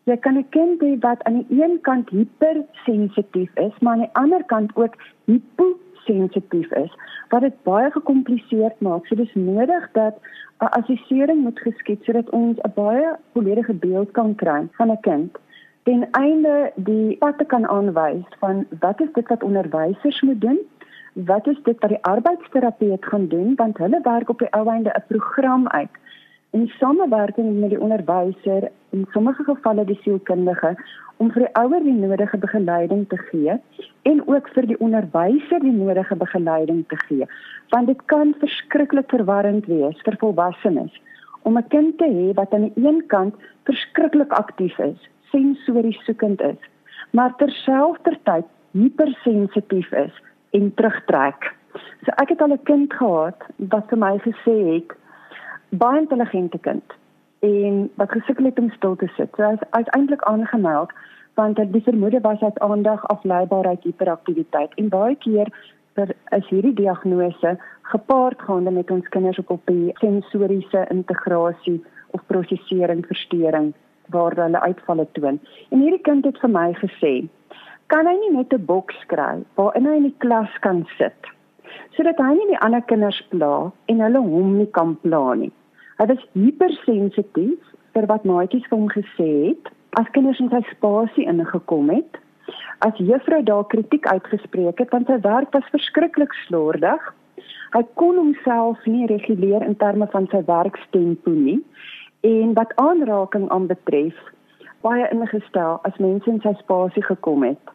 jy 0.07 0.17
kan 0.17 0.37
'n 0.37 0.49
kind 0.49 0.81
hê 0.81 0.99
wat 0.99 1.23
aan 1.23 1.37
die 1.39 1.63
een 1.63 1.81
kant 1.81 2.09
hypersensitief 2.09 3.51
is, 3.55 3.75
maar 3.79 3.93
aan 3.93 4.05
die 4.05 4.15
ander 4.21 4.43
kant 4.43 4.75
ook 4.75 4.95
hyposensitief 5.25 6.71
is, 6.71 6.93
wat 7.29 7.41
dit 7.41 7.63
baie 7.63 7.91
gekompliseerd 7.91 8.79
maak. 8.81 9.05
So 9.05 9.15
dis 9.15 9.33
nodig 9.35 9.89
dat 9.91 10.15
'n 10.59 10.71
assessering 10.79 11.41
moet 11.43 11.59
geskied 11.59 12.03
sodat 12.03 12.29
ons 12.29 12.57
'n 12.57 12.71
baie 12.75 13.15
volledige 13.33 13.73
beeld 13.73 14.11
kan 14.11 14.35
kry 14.35 14.67
van 14.71 14.91
'n 14.91 14.99
kind. 15.01 15.37
ten 15.87 16.07
einde 16.11 16.71
die 16.75 17.17
pad 17.17 17.37
te 17.37 17.45
kan 17.45 17.67
aanwys 17.67 18.25
van 18.39 18.65
wat 18.79 19.01
is 19.01 19.11
dit 19.13 19.27
wat 19.27 19.43
onderwysers 19.43 20.21
moet 20.21 20.41
doen? 20.41 20.59
Wat 21.13 21.47
is 21.47 21.59
dit 21.63 21.79
wat 21.79 21.89
die 21.89 22.03
arbeidsterapeut 22.03 23.05
gaan 23.05 23.27
doen 23.27 23.55
want 23.55 23.77
hulle 23.77 23.99
werk 24.03 24.29
op 24.29 24.39
die 24.39 24.51
ou 24.51 24.67
einde 24.69 24.89
'n 24.89 25.03
program 25.07 25.67
uit 25.67 25.93
in 26.51 26.67
samewerking 26.79 27.59
met 27.59 27.69
die 27.69 27.81
onderwyser 27.81 28.69
in 28.89 29.07
sommige 29.13 29.43
gevalle 29.43 29.85
die 29.85 29.99
sielkundige 30.03 30.75
om 31.17 31.31
vir 31.31 31.45
die 31.45 31.55
ouer 31.61 31.83
die 31.83 31.97
nodige 31.97 32.37
begeleiding 32.37 33.07
te 33.09 33.17
gee 33.17 33.57
en 34.11 34.23
ook 34.27 34.49
vir 34.55 34.69
die 34.69 34.79
onderwyser 34.79 35.59
die 35.59 35.75
nodige 35.75 36.15
begeleiding 36.15 36.85
te 36.87 36.97
gee 37.07 37.27
want 37.75 37.87
dit 37.87 38.05
kan 38.05 38.33
verskriklik 38.39 39.09
verwarrend 39.09 39.65
wees 39.65 40.01
vir 40.07 40.17
volwassenes 40.23 41.01
om 41.43 41.57
'n 41.57 41.67
kind 41.67 41.97
te 41.97 42.07
hê 42.07 42.33
wat 42.33 42.53
aan 42.53 42.69
die 42.69 42.87
een 42.87 43.03
kant 43.07 43.35
verskriklik 43.63 44.31
aktief 44.31 44.79
is 44.79 44.99
sensories 45.31 46.03
soekend 46.03 46.41
is, 46.41 46.59
maar 47.11 47.35
terselfdertyd 47.35 48.45
hypersensitief 48.71 49.91
is 49.91 50.21
en 50.57 50.71
terugtrek. 50.75 51.51
So 52.05 52.13
ek 52.21 52.29
het 52.33 52.41
al 52.41 52.53
'n 52.53 52.63
kind 52.63 52.93
gehad 52.93 53.39
wat 53.55 53.89
vir 53.89 53.97
my 53.97 54.17
gesê 54.27 54.55
het 54.73 54.91
baie 55.69 55.99
intelligente 55.99 56.57
kind 56.57 56.95
en 57.39 57.89
wat 57.95 58.11
gesukkel 58.11 58.45
het 58.45 58.59
om 58.59 58.69
stil 58.71 58.95
te 58.95 59.07
sit. 59.15 59.29
So 59.35 59.43
hy 59.43 59.53
is 59.53 59.69
uiteindelik 59.69 60.23
aangemeld 60.23 60.91
want 61.37 61.59
die 61.71 61.83
vermoede 61.85 62.19
was 62.21 62.39
dat 62.39 62.59
aandag 62.59 63.07
afleibaarheid 63.07 63.83
hiperaktiwiteit 63.83 64.73
en 64.75 64.89
baie 64.89 65.15
keer 65.15 65.51
vir 65.93 66.13
as 66.33 66.47
hierdie 66.49 66.73
diagnose 66.73 67.57
gepaard 67.91 68.41
gaande 68.41 68.71
met 68.71 68.91
ons 68.91 69.09
kinders 69.13 69.37
op 69.37 69.49
op 69.49 69.69
sensoriese 70.01 70.85
integrasie 70.89 71.83
of 72.17 72.25
prosesering 72.25 73.05
verstoring 73.05 73.73
waar 74.09 74.35
hulle 74.35 74.59
uitvalle 74.59 75.07
toon. 75.11 75.39
En 75.69 75.79
hierdie 75.79 76.01
kind 76.01 76.25
het 76.25 76.39
vir 76.39 76.49
my 76.49 76.71
gesê, 76.81 77.13
kan 77.87 78.07
hy 78.07 78.15
nie 78.19 78.33
net 78.37 78.53
'n 78.53 78.65
boks 78.65 78.99
kry 79.07 79.43
waarin 79.55 79.85
hy 79.85 79.95
in 79.95 80.09
die 80.09 80.19
klas 80.25 80.51
kan 80.59 80.85
sit 80.97 81.36
sodat 81.95 82.19
hy 82.21 82.33
nie 82.35 82.51
die 82.51 82.59
ander 82.65 82.83
kinders 82.89 83.19
pla 83.31 83.71
en 83.91 84.03
hulle 84.05 84.21
hom 84.23 84.57
nie 84.59 84.69
kan 84.77 84.95
pla 85.03 85.23
nie. 85.39 85.51
Hy 85.97 86.07
was 86.11 86.23
hypersensitief 86.37 87.73
vir 87.97 88.07
wat 88.11 88.25
maatjies 88.29 88.65
vir 88.69 88.77
hom 88.77 88.89
gesê 88.93 89.29
het 89.49 89.71
as 89.99 90.09
kinders 90.13 90.39
in 90.43 90.51
sy 90.53 90.61
spasie 90.71 91.25
ingekom 91.29 91.89
het. 91.89 92.19
As 92.85 92.97
juffrou 93.01 93.41
daar 93.43 93.65
kritiek 93.73 94.05
uitgespreek 94.05 94.79
het 94.83 94.93
want 94.93 95.09
sy 95.09 95.17
werk 95.25 95.53
was 95.55 95.73
verskriklik 95.73 96.35
slordig. 96.45 97.11
Hy 97.73 97.83
kon 97.99 98.19
homself 98.21 98.85
nie 98.85 99.09
reguleer 99.09 99.65
in 99.65 99.75
terme 99.81 100.07
van 100.13 100.29
sy 100.31 100.43
werkstempo 100.47 101.33
nie 101.33 101.59
en 102.27 102.53
wat 102.57 102.73
aanraking 102.81 103.49
aanbetref 103.53 104.17
baie 104.85 105.07
ingestel 105.11 105.79
as 105.87 105.97
mense 106.03 106.29
in 106.29 106.39
sy 106.43 106.53
spasie 106.61 107.03
gekom 107.03 107.43
het. 107.47 107.73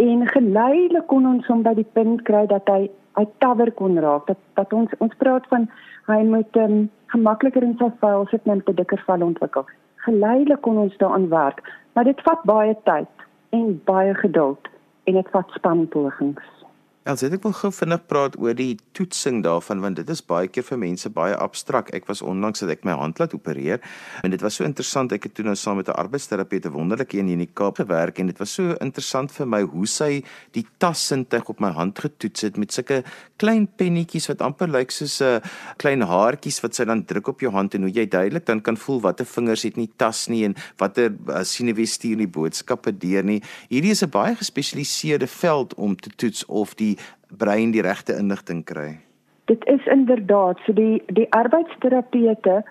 En 0.00 0.26
geleidelik 0.28 1.06
kon 1.08 1.26
ons 1.28 1.46
hom 1.48 1.64
by 1.64 1.74
die 1.78 1.88
punt 1.96 2.24
kry 2.28 2.44
dat 2.50 2.68
hy 2.68 2.88
hy 3.18 3.26
tawer 3.38 3.72
kon 3.72 3.98
raak. 3.98 4.26
Dat 4.26 4.38
dat 4.54 4.72
ons 4.72 4.90
ons 4.98 5.16
praat 5.22 5.46
van 5.48 5.68
hy 6.06 6.22
moet 6.22 6.56
um, 6.56 6.90
gemakliker 7.06 7.62
in 7.62 7.76
sy 7.78 7.90
vel 8.00 8.26
sit 8.30 8.46
en 8.46 8.62
'n 8.62 8.74
dikker 8.74 9.02
vel 9.06 9.22
ontwikkel. 9.22 9.66
Geleidelik 10.06 10.60
kon 10.60 10.78
ons 10.78 10.96
daaraan 10.96 11.28
werk, 11.28 11.60
maar 11.92 12.04
dit 12.04 12.20
vat 12.20 12.42
baie 12.44 12.76
tyd 12.84 13.26
en 13.50 13.80
baie 13.84 14.14
geduld 14.14 14.68
en 15.04 15.14
dit 15.14 15.28
vat 15.30 15.50
spanpogings. 15.50 16.59
Els 17.08 17.22
het 17.24 17.32
ek 17.32 17.46
wil 17.46 17.54
gou 17.56 17.70
vinnig 17.72 18.02
praat 18.12 18.34
oor 18.36 18.52
die 18.52 18.74
toetsing 18.92 19.38
daarvan 19.40 19.80
want 19.80 19.96
dit 19.96 20.10
is 20.12 20.20
baie 20.20 20.50
keer 20.52 20.66
vir 20.66 20.76
mense 20.82 21.08
baie 21.08 21.32
abstrakt. 21.32 21.94
Ek 21.96 22.04
was 22.10 22.20
onlangs 22.20 22.60
dat 22.60 22.74
ek 22.74 22.82
my 22.84 22.92
hand 22.92 23.16
laat 23.22 23.32
opereer 23.32 23.80
en 24.20 24.34
dit 24.34 24.42
was 24.44 24.58
so 24.60 24.66
interessant. 24.68 25.14
Ek 25.16 25.24
het 25.24 25.32
toe 25.38 25.46
nou 25.46 25.54
saam 25.56 25.78
met 25.80 25.88
'n 25.88 25.96
arbeidsterapeut 25.96 26.66
'n 26.66 26.76
wonderlike 26.76 27.16
een 27.16 27.30
in 27.32 27.38
die 27.38 27.48
Kaap 27.54 27.80
gewerk 27.80 28.18
en 28.18 28.26
dit 28.26 28.38
was 28.38 28.52
so 28.52 28.76
interessant 28.80 29.32
vir 29.32 29.46
my 29.46 29.62
hoe 29.62 29.86
sy 29.86 30.22
die 30.52 30.66
tassintuig 30.78 31.48
op 31.48 31.60
my 31.60 31.70
hand 31.70 31.98
getoets 31.98 32.42
het 32.42 32.58
met 32.58 32.72
sulke 32.72 33.02
klein 33.38 33.66
pennetjies 33.66 34.28
wat 34.28 34.42
amper 34.42 34.68
lyk 34.68 34.90
soos 34.90 35.22
'n 35.22 35.40
klein 35.78 36.02
haartjies 36.02 36.60
wat 36.60 36.74
sy 36.74 36.84
dan 36.84 37.04
druk 37.04 37.28
op 37.28 37.40
jou 37.40 37.50
hand 37.50 37.74
en 37.74 37.82
hoe 37.82 37.90
jy 37.90 38.06
duidelik 38.06 38.44
dan 38.44 38.60
kan 38.60 38.76
voel 38.76 39.00
watter 39.00 39.26
vingers 39.26 39.62
het 39.62 39.76
nie 39.76 39.90
tas 39.96 40.28
nie 40.28 40.44
en 40.44 40.54
watter 40.76 41.10
uh, 41.28 41.42
sinewe 41.42 41.86
stuur 41.86 42.16
nie 42.16 42.28
boodskappe 42.28 42.92
deur 42.92 43.24
nie. 43.24 43.42
Hierdie 43.70 43.90
is 43.90 44.02
'n 44.02 44.10
baie 44.10 44.36
gespesialiseerde 44.36 45.26
veld 45.26 45.74
om 45.74 45.96
te 45.96 46.10
toets 46.10 46.44
of 46.46 46.74
die 46.74 46.89
brein 47.38 47.70
die 47.70 47.82
regte 47.82 48.16
inligting 48.16 48.64
kry. 48.64 48.98
Dit 49.44 49.64
is 49.66 49.86
inderdaad 49.86 50.58
so 50.66 50.72
die 50.72 51.02
die 51.06 51.26
arbeidsterapeute 51.30 52.62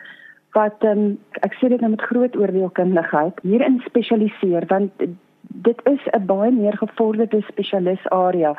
wat 0.57 0.83
um, 0.83 1.17
ek 1.45 1.53
sê 1.59 1.69
dit 1.69 1.81
nou 1.81 1.91
met 1.93 2.05
groot 2.11 2.35
oordeelkundigheid 2.35 3.41
hierin 3.45 3.81
spesialiseer 3.85 4.65
want 4.69 4.91
dit 5.67 5.81
is 5.85 6.01
'n 6.13 6.25
baie 6.25 6.51
meer 6.51 6.77
gevorderde 6.77 7.41
spesialis 7.47 8.09
area 8.09 8.55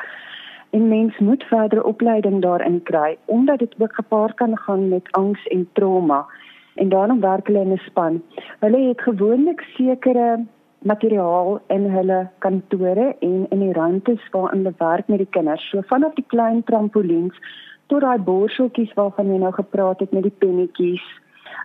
en 0.71 0.88
mens 0.88 1.19
moet 1.19 1.45
verdere 1.45 1.85
opleiding 1.85 2.42
daarin 2.42 2.83
kry 2.83 3.16
omdat 3.26 3.59
dit 3.59 3.75
ook 3.78 3.95
gepaard 3.95 4.35
kan 4.35 4.57
gaan 4.59 4.88
met 4.88 5.12
angs 5.12 5.47
en 5.47 5.69
trauma 5.73 6.26
en 6.75 6.88
daarom 6.88 7.21
werk 7.21 7.47
hulle 7.47 7.61
in 7.61 7.73
'n 7.73 7.83
span. 7.87 8.23
Hulle 8.61 8.88
het 8.88 9.00
gewoonlik 9.00 9.61
sekere 9.61 10.45
materiaal 10.83 11.61
in 11.69 11.91
hulle 11.91 12.29
kantore 12.39 13.15
en 13.21 13.47
in 13.51 13.65
die 13.65 13.73
ruimtes 13.73 14.23
waarin 14.33 14.65
hulle 14.65 14.75
werk 14.79 15.09
met 15.09 15.19
die 15.19 15.33
kinders. 15.37 15.65
So 15.71 15.83
vanaf 15.89 16.15
die 16.15 16.27
klein 16.27 16.63
trampolines 16.65 17.37
tot 17.93 18.01
daai 18.07 18.23
borseltjies 18.25 18.95
waarvan 18.97 19.33
jy 19.33 19.41
nou 19.43 19.53
gepraat 19.53 20.01
het 20.01 20.13
met 20.17 20.25
die 20.25 20.39
pennetjies, 20.43 21.05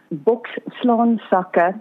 bokslaan 0.09 1.19
sakke, 1.29 1.73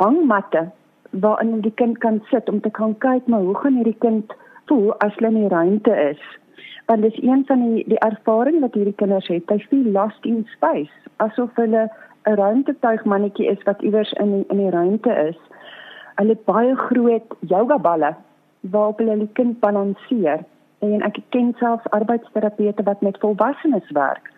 hangmatte 0.00 0.70
waarin 1.10 1.60
die 1.60 1.74
kind 1.74 1.98
kan 1.98 2.22
sit 2.30 2.48
om 2.48 2.60
te 2.60 2.70
kan 2.70 2.96
kyk 2.98 3.28
maar 3.28 3.44
hoe 3.46 3.58
gaan 3.62 3.76
hierdie 3.78 3.98
kind 4.00 4.32
voel 4.70 4.94
as 5.04 5.14
hulle 5.18 5.30
in 5.34 5.42
die 5.42 5.52
ruimte 5.52 5.94
is. 6.10 6.22
Want 6.86 7.02
dis 7.02 7.20
een 7.22 7.44
van 7.46 7.60
die 7.64 7.84
die 7.92 8.00
ervaring 8.06 8.60
wat 8.64 8.74
hierdie 8.74 8.96
kinders 9.02 9.28
het. 9.28 9.48
Hulle 9.48 9.68
feel 9.70 9.92
lost 9.92 10.24
in 10.24 10.46
space, 10.56 10.96
asof 11.16 11.52
hulle 11.60 11.88
'n 12.24 12.36
ruimtetuigmannetjie 12.40 13.50
is 13.52 13.62
wat 13.68 13.82
iewers 13.82 14.12
in 14.12 14.44
in 14.48 14.56
die 14.56 14.70
ruimte 14.70 15.12
is. 15.28 15.38
Hulle 16.14 16.36
het 16.36 16.44
baie 16.44 16.76
groot 16.76 17.36
yoga 17.40 17.78
balle 17.78 18.14
waarop 18.60 18.98
hulle 18.98 19.18
die 19.18 19.32
kind 19.32 19.58
balanseer 19.60 20.44
en 20.84 21.02
ek 21.06 21.18
ken 21.34 21.54
selfs 21.58 21.90
arbeidsterapeute 21.96 22.84
wat 22.88 23.02
met 23.02 23.18
volwassenes 23.24 23.90
werk 23.98 24.30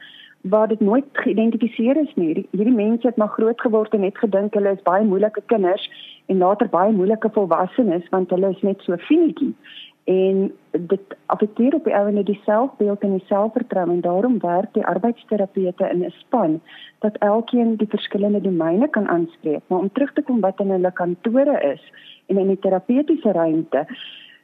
waar 0.47 0.69
dit 0.69 0.81
nooit 0.81 1.07
geïdentifiseer 1.13 1.97
is 1.97 2.13
nie. 2.15 2.47
Hierdie 2.51 2.75
mense 2.75 3.07
het 3.07 3.17
maar 3.17 3.33
groot 3.35 3.61
geword 3.61 3.95
en 3.95 4.05
net 4.07 4.19
gedink 4.19 4.55
hulle 4.55 4.77
is 4.77 4.85
baie 4.87 5.05
moeilike 5.05 5.43
kinders 5.47 5.89
en 6.27 6.39
later 6.39 6.69
baie 6.71 6.93
moeilike 6.93 7.31
volwassenes 7.35 8.09
want 8.15 8.31
hulle 8.31 8.51
is 8.55 8.63
net 8.63 8.83
so 8.87 8.97
finetjie 9.09 9.55
en 10.07 10.53
dit 10.71 11.15
affekteer 11.27 11.75
op 11.75 11.85
die 11.85 11.95
ouene 11.95 12.23
die 12.23 12.39
selfbeeld 12.45 13.03
en 13.03 13.17
die 13.17 13.25
selfvertroue 13.27 13.91
en 13.91 14.01
daarom 14.01 14.39
werk 14.41 14.69
die 14.75 14.85
arbeidsterapeute 14.87 15.89
in 15.91 16.05
'n 16.05 16.15
span 16.19 16.61
dat 16.99 17.17
elkeen 17.19 17.77
die 17.77 17.89
verskillende 17.89 18.41
domeine 18.41 18.89
kan 18.89 19.09
aanspreek. 19.09 19.63
Maar 19.67 19.79
om 19.79 19.93
terug 19.93 20.13
te 20.13 20.23
kom 20.23 20.41
wat 20.41 20.61
in 20.61 20.71
hulle 20.71 20.93
kantore 20.93 21.61
is 21.73 21.83
en 22.27 22.39
in 22.39 22.47
die 22.47 22.59
terapeutiese 22.59 23.33
ruimte 23.33 23.87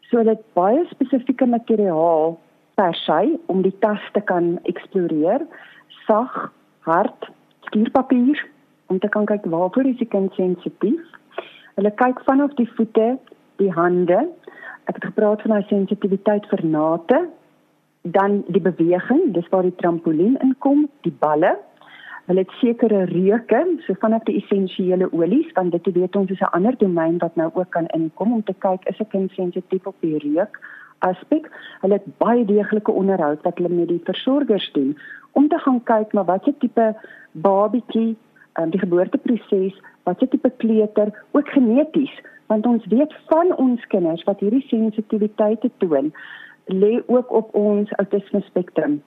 sodat 0.00 0.42
baie 0.52 0.84
spesifieke 0.90 1.46
materiaal 1.46 2.38
per 2.74 2.94
se 2.94 3.38
om 3.46 3.62
die 3.62 3.78
tas 3.78 4.02
te 4.12 4.20
kan 4.20 4.58
eksploreer 4.62 5.46
sag 6.06 6.52
hard 6.80 7.30
skierpapier 7.60 8.48
om 8.86 8.98
te 8.98 9.08
kan 9.08 9.24
kyk 9.24 9.44
waarvoor 9.44 9.86
is 9.86 9.96
die 9.96 10.08
kind 10.08 10.32
sensitief. 10.32 11.00
Hulle 11.74 11.90
kyk 11.90 12.20
vanaf 12.24 12.54
die 12.54 12.68
voete 12.76 13.18
die 13.56 13.72
hande 13.72 14.28
Ek 14.92 14.98
het 15.00 15.12
gepraat 15.14 15.40
van 15.40 15.54
daai 15.54 15.68
sensitiwiteit 15.70 16.44
vir 16.50 16.60
nate, 16.68 17.18
dan 18.14 18.42
die 18.52 18.60
beweging, 18.60 19.20
dis 19.32 19.46
waar 19.48 19.64
die 19.64 19.76
trampolien 19.80 20.34
inkom, 20.44 20.82
die 21.06 21.14
balle. 21.22 21.54
Hulle 22.26 22.42
het 22.44 22.50
sekere 22.58 23.06
reuke, 23.08 23.60
so 23.86 23.96
vanaf 24.02 24.26
die 24.28 24.34
essensiële 24.42 25.08
olies, 25.16 25.48
want 25.56 25.72
dit 25.72 25.88
weet 25.94 26.18
ons 26.20 26.34
is 26.34 26.42
'n 26.44 26.52
ander 26.58 26.76
domein 26.76 27.16
wat 27.24 27.36
nou 27.40 27.48
ook 27.54 27.70
kan 27.70 27.86
inkom 27.96 28.32
om 28.32 28.42
te 28.44 28.54
kyk 28.58 28.84
is 28.84 29.00
'n 29.00 29.08
kind 29.08 29.30
sensitief 29.30 29.86
op 29.86 29.96
die 30.00 30.18
reuk 30.18 30.60
aspek. 30.98 31.48
Hulle 31.80 31.94
het 31.94 32.18
baie 32.18 32.44
deeglike 32.44 32.92
onderhoud 32.92 33.42
wat 33.42 33.56
hulle 33.56 33.74
met 33.74 33.88
die 33.88 34.02
versorgers 34.04 34.72
doen 34.72 34.98
om 35.32 35.48
te 35.48 35.58
gaan 35.58 35.82
kyk 35.82 36.12
maar 36.12 36.24
watse 36.24 36.54
tipe 36.58 36.96
babietjie, 37.32 38.16
um, 38.60 38.70
die 38.70 38.80
geboorteproses, 38.80 39.80
watse 40.02 40.28
tipe 40.28 40.52
kleuter, 40.56 41.24
ook 41.30 41.48
geneties 41.48 42.20
want 42.46 42.66
ons 42.66 42.86
weet 42.86 43.14
van 43.30 43.56
ons 43.56 43.86
kinders 43.86 44.24
wat 44.24 44.40
hierdie 44.40 44.66
sensitiwiteite 44.68 45.70
toon 45.78 46.12
lê 46.66 47.02
ook 47.06 47.32
op 47.32 47.54
ons 47.54 47.92
autisme 47.98 48.40
spektrum. 48.40 49.02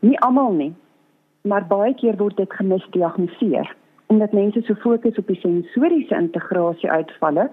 Nie 0.00 0.18
almal 0.20 0.52
nie, 0.52 0.72
maar 1.42 1.66
baie 1.66 1.94
keer 1.94 2.16
word 2.16 2.36
dit 2.36 2.52
gemisdiagnoseer 2.52 3.76
omdat 4.10 4.32
mense 4.32 4.60
so 4.66 4.74
fokus 4.74 5.18
op 5.18 5.28
die 5.30 5.38
sensoriese 5.38 6.16
integrasie 6.18 6.90
uitvalle 6.90 7.44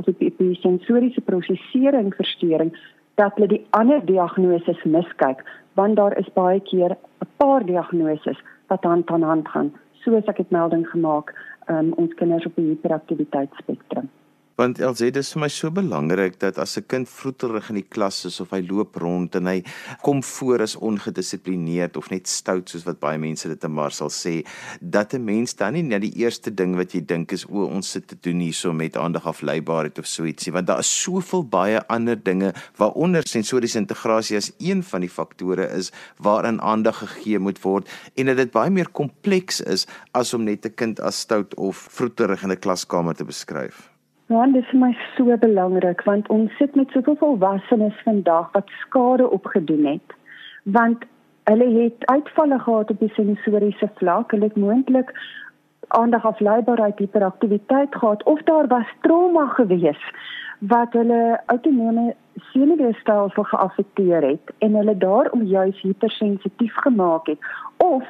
of 0.00 0.06
op 0.06 0.18
die, 0.18 0.32
die 0.38 0.54
sensoriese 0.62 1.20
prosesering 1.20 2.14
verstoring 2.16 2.72
dat 3.20 3.36
hulle 3.36 3.50
die 3.50 3.64
ander 3.76 4.00
diagnoses 4.08 4.80
miskyk 4.84 5.42
want 5.76 6.00
daar 6.00 6.16
is 6.18 6.32
baie 6.38 6.60
keer 6.70 6.96
'n 6.96 7.28
paar 7.36 7.66
diagnoses 7.66 8.40
wat 8.72 8.84
hand 8.84 9.10
aan 9.10 9.22
hand 9.22 9.48
gaan 9.48 9.72
soos 10.04 10.24
ek 10.32 10.36
het 10.36 10.50
melding 10.50 10.88
gemaak 10.88 11.34
um, 11.68 11.92
ons 11.92 12.14
kinders 12.14 12.46
op 12.46 12.56
die 12.56 12.68
hiperaktiwiteitsspektrum 12.72 14.08
Want 14.56 14.78
LZ 14.80 15.10
dis 15.12 15.34
vir 15.34 15.42
my 15.42 15.48
so 15.52 15.68
belangrik 15.68 16.38
dat 16.40 16.56
as 16.56 16.78
'n 16.78 16.86
kind 16.88 17.08
vroeterig 17.08 17.68
in 17.68 17.76
die 17.76 17.88
klas 17.94 18.24
is 18.24 18.40
of 18.40 18.52
hy 18.56 18.62
loop 18.64 18.96
rond 18.96 19.34
en 19.36 19.46
hy 19.46 19.62
kom 20.00 20.22
voor 20.22 20.62
as 20.62 20.76
ongedissiplineerd 20.76 21.96
of 21.96 22.08
net 22.10 22.26
stout 22.26 22.70
soos 22.70 22.86
wat 22.86 22.98
baie 22.98 23.18
mense 23.18 23.48
dit 23.48 23.68
maar 23.68 23.92
sal 23.92 24.08
sê, 24.08 24.46
dat 24.80 25.12
'n 25.12 25.24
mens 25.24 25.54
dan 25.54 25.74
nie 25.74 25.82
net 25.82 26.00
die 26.00 26.24
eerste 26.24 26.50
ding 26.50 26.74
wat 26.74 26.94
jy 26.94 27.04
dink 27.04 27.32
is 27.32 27.44
o, 27.44 27.66
ons 27.66 27.90
sit 27.90 28.08
te 28.08 28.16
doen 28.20 28.40
hierso 28.40 28.72
met 28.72 28.96
aandag 28.96 29.26
afleibaarheid 29.26 29.98
of 29.98 30.06
so 30.06 30.24
ietsie, 30.24 30.52
want 30.52 30.66
daar 30.66 30.78
is 30.78 31.02
soveel 31.02 31.44
baie 31.44 31.86
ander 31.88 32.16
dinge 32.16 32.54
waaronder 32.78 33.26
sensoriese 33.28 33.78
integrasie 33.78 34.36
as 34.36 34.52
een 34.58 34.82
van 34.82 35.00
die 35.00 35.10
faktore 35.10 35.68
is 35.76 35.92
waaraan 36.16 36.62
aandag 36.62 36.98
gegee 36.98 37.38
moet 37.38 37.62
word 37.62 37.88
en 38.16 38.26
dat 38.26 38.36
dit 38.36 38.50
baie 38.50 38.70
meer 38.70 38.88
kompleks 38.88 39.60
is 39.60 39.86
as 40.12 40.32
om 40.32 40.44
net 40.44 40.64
'n 40.64 40.74
kind 40.74 41.00
as 41.00 41.20
stout 41.20 41.54
of 41.56 41.76
vroeterig 41.76 42.42
in 42.42 42.52
'n 42.52 42.58
klaskamer 42.58 43.14
te 43.14 43.24
beskryf. 43.24 43.95
Ja, 44.28 44.46
dit 44.46 44.64
is 44.64 44.72
my 44.72 44.96
so 45.14 45.36
belangrik 45.38 46.00
want 46.02 46.28
ons 46.28 46.56
sit 46.58 46.74
met 46.74 46.90
soveel 46.90 47.16
volwassenes 47.16 48.00
vandag 48.02 48.48
wat 48.52 48.72
skade 48.80 49.30
opgedoen 49.30 49.84
het. 49.86 50.14
Want 50.62 51.04
hulle 51.44 51.68
het 51.82 52.06
uitvalle 52.06 52.58
gehad 52.58 52.90
op 52.90 52.98
die 53.00 53.12
sensoriese 53.14 53.90
vlak, 53.94 54.30
hulle 54.30 54.48
het 54.50 54.56
moontlik 54.56 55.12
aandag 55.88 56.24
afleibaarheid 56.26 56.98
hiperaktiwiteit 56.98 57.94
gehad 57.94 58.22
of 58.22 58.42
daar 58.42 58.66
was 58.66 58.90
trauma 59.00 59.46
gewees 59.46 60.02
wat 60.58 60.92
hulle 60.92 61.40
autonome 61.46 62.14
senuweestelsel 62.52 63.42
geaffekteer 63.42 64.22
het 64.22 64.54
en 64.58 64.74
hulle 64.74 64.96
daarom 64.98 65.42
juis 65.42 65.80
hipersensitief 65.80 66.74
gemaak 66.74 67.26
het 67.26 67.38
of 67.76 68.02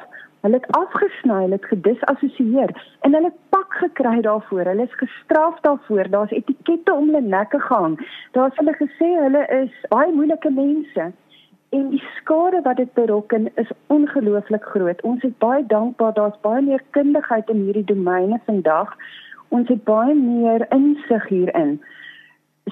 Hulle 0.47 0.59
het 0.63 0.75
afgesny, 0.77 1.41
hulle 1.41 1.57
het 1.57 1.65
gedisassosieer 1.65 2.71
en 3.03 3.13
hulle 3.13 3.31
pak 3.49 3.73
gekry 3.81 4.21
daarvoor. 4.21 4.69
Hulle 4.71 4.85
is 4.87 4.93
gestraf 4.95 5.59
daarvoor. 5.59 6.07
Daar's 6.09 6.31
etikette 6.31 6.93
om 6.93 7.09
hulle 7.09 7.21
nekke 7.21 7.59
gehang. 7.59 7.97
Daar's 8.31 8.55
hulle 8.55 8.75
gesê 8.79 9.09
hulle 9.23 9.41
is 9.57 9.75
baie 9.91 10.13
moeilike 10.13 10.49
mense. 10.49 11.09
En 11.75 11.89
die 11.89 12.03
skade 12.15 12.61
wat 12.63 12.79
dit 12.79 12.93
berokken 12.93 13.51
is 13.55 13.75
ongelooflik 13.87 14.63
groot. 14.63 15.01
Ons 15.01 15.27
is 15.27 15.35
baie 15.43 15.65
dankbaar 15.67 16.13
daar's 16.13 16.39
baie 16.47 16.63
meer 16.63 16.83
kundigheid 16.89 17.49
in 17.49 17.67
hierdie 17.67 17.89
domeine 17.91 18.39
vandag. 18.45 18.95
Ons 19.49 19.67
het 19.67 19.83
baie 19.83 20.15
meer 20.15 20.67
insig 20.71 21.27
hierin 21.27 21.79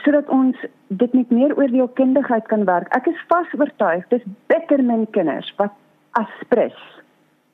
sodat 0.03 0.29
ons 0.29 0.59
dit 0.87 1.13
met 1.13 1.29
meer 1.29 1.57
oordeelkundigheid 1.57 2.47
kan 2.47 2.63
werk. 2.67 2.87
Ek 2.95 3.07
is 3.07 3.27
vas 3.27 3.59
oortuig 3.59 4.07
dis 4.15 4.23
bitter 4.47 4.83
min 4.83 5.09
kinders 5.11 5.51
wat 5.59 5.75
aspres 6.11 6.79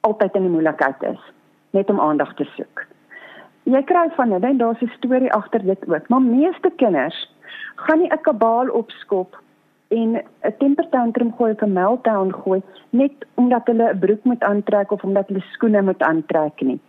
altyd 0.02 0.36
in 0.36 0.48
die 0.48 0.56
moeilikheid 0.56 1.04
is 1.04 1.22
net 1.72 1.90
om 1.90 2.00
aandag 2.00 2.34
te 2.36 2.48
soek. 2.56 2.86
Jy 3.70 3.84
kry 3.88 4.08
van 4.18 4.34
hulle 4.34 4.48
en 4.48 4.58
daar's 4.58 4.82
'n 4.82 4.92
storie 4.98 5.34
agter 5.34 5.64
dit 5.64 5.88
ook, 5.88 6.10
maar 6.10 6.22
meeste 6.22 6.72
kinders 6.76 7.20
gaan 7.76 8.00
nie 8.00 8.12
'n 8.12 8.22
kabaal 8.22 8.70
opskop 8.70 9.38
en 9.88 10.10
'n 10.18 10.56
temper 10.58 10.90
tantrum 10.90 11.34
gooi 11.38 11.52
of 11.52 11.62
'n 11.62 11.74
meltdown 11.74 12.32
gooi 12.32 12.62
net 12.90 13.14
omdat 13.36 13.68
hulle 13.68 13.94
'n 13.94 14.00
broek 14.00 14.24
moet 14.24 14.44
aantrek 14.44 14.92
of 14.92 15.04
omdat 15.04 15.28
hulle 15.28 15.44
skoene 15.52 15.82
moet 15.82 16.02
aantrek 16.02 16.62
nie. 16.62 16.80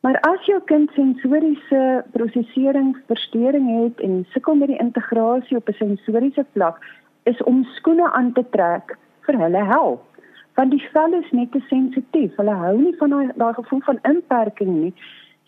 Maar 0.00 0.20
as 0.20 0.44
jou 0.44 0.60
kind 0.64 0.90
sensoriese 0.90 2.04
proseseringsversteuring 2.10 3.82
het 3.82 4.00
en 4.00 4.26
sukkel 4.30 4.54
met 4.54 4.68
die 4.68 4.78
integrasie 4.78 5.56
op 5.56 5.68
'n 5.68 5.72
sensoriese 5.72 6.44
vlak, 6.52 6.78
is 7.22 7.42
om 7.42 7.64
skoene 7.64 8.12
aan 8.12 8.32
te 8.32 8.44
trek 8.50 8.98
vir 9.20 9.38
hulle 9.38 9.64
help 9.64 10.11
want 10.54 10.70
die 10.70 10.88
vel 10.92 11.12
is 11.12 11.30
net 11.30 11.52
te 11.52 11.60
sensitief. 11.68 12.36
Hulle 12.36 12.54
hou 12.64 12.76
nie 12.78 12.94
van 13.00 13.32
daai 13.36 13.54
gevoel 13.54 13.80
van 13.88 13.98
inperking 14.08 14.72
nie. 14.80 14.94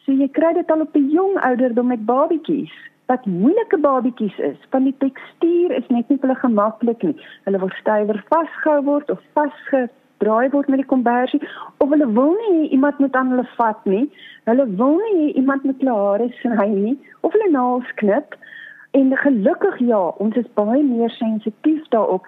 So 0.04 0.12
jy 0.12 0.28
kry 0.37 0.52
dit 0.56 0.70
al 0.70 0.80
op 0.84 0.96
'n 0.96 1.11
jong 1.11 1.38
ouderdom 1.40 1.87
met 1.87 2.06
babatjies 2.06 2.73
wat 3.06 3.26
moeilike 3.26 3.78
babatjies 3.78 4.38
is, 4.38 4.56
want 4.70 4.84
die 4.84 4.96
tekstuur 4.99 5.73
is 5.76 5.88
net 5.88 6.08
nie 6.08 6.18
hulle 6.20 6.34
gemaklik 6.34 7.02
nie. 7.02 7.16
Hulle 7.44 7.58
wil 7.58 7.73
stywer 7.80 8.25
vasgehou 8.28 8.84
word 8.84 9.11
of 9.11 9.20
vasgedraai 9.37 10.50
word 10.54 10.68
met 10.68 10.80
die 10.80 10.92
kombersie 10.92 11.40
of 11.78 11.90
hulle 11.90 12.08
wil 12.18 12.33
nie 12.48 12.68
iemand 12.68 12.98
moet 12.98 13.16
aan 13.16 13.35
hulle 13.35 13.48
vat 13.57 13.85
nie. 13.85 14.11
Hulle 14.44 14.66
wil 14.81 14.96
nie 15.16 15.33
iemand 15.33 15.64
met 15.64 15.85
hulle 15.85 15.96
hare 15.98 16.31
sny 16.40 16.68
nie 16.68 16.96
of 17.20 17.33
hulle 17.33 17.50
naels 17.50 17.94
knip. 18.00 18.37
En 18.90 19.16
gelukkig 19.16 19.79
ja, 19.79 20.02
ons 20.22 20.37
is 20.37 20.52
baie 20.55 20.83
meer 20.83 21.11
sensitief 21.11 21.88
daarop 21.88 22.26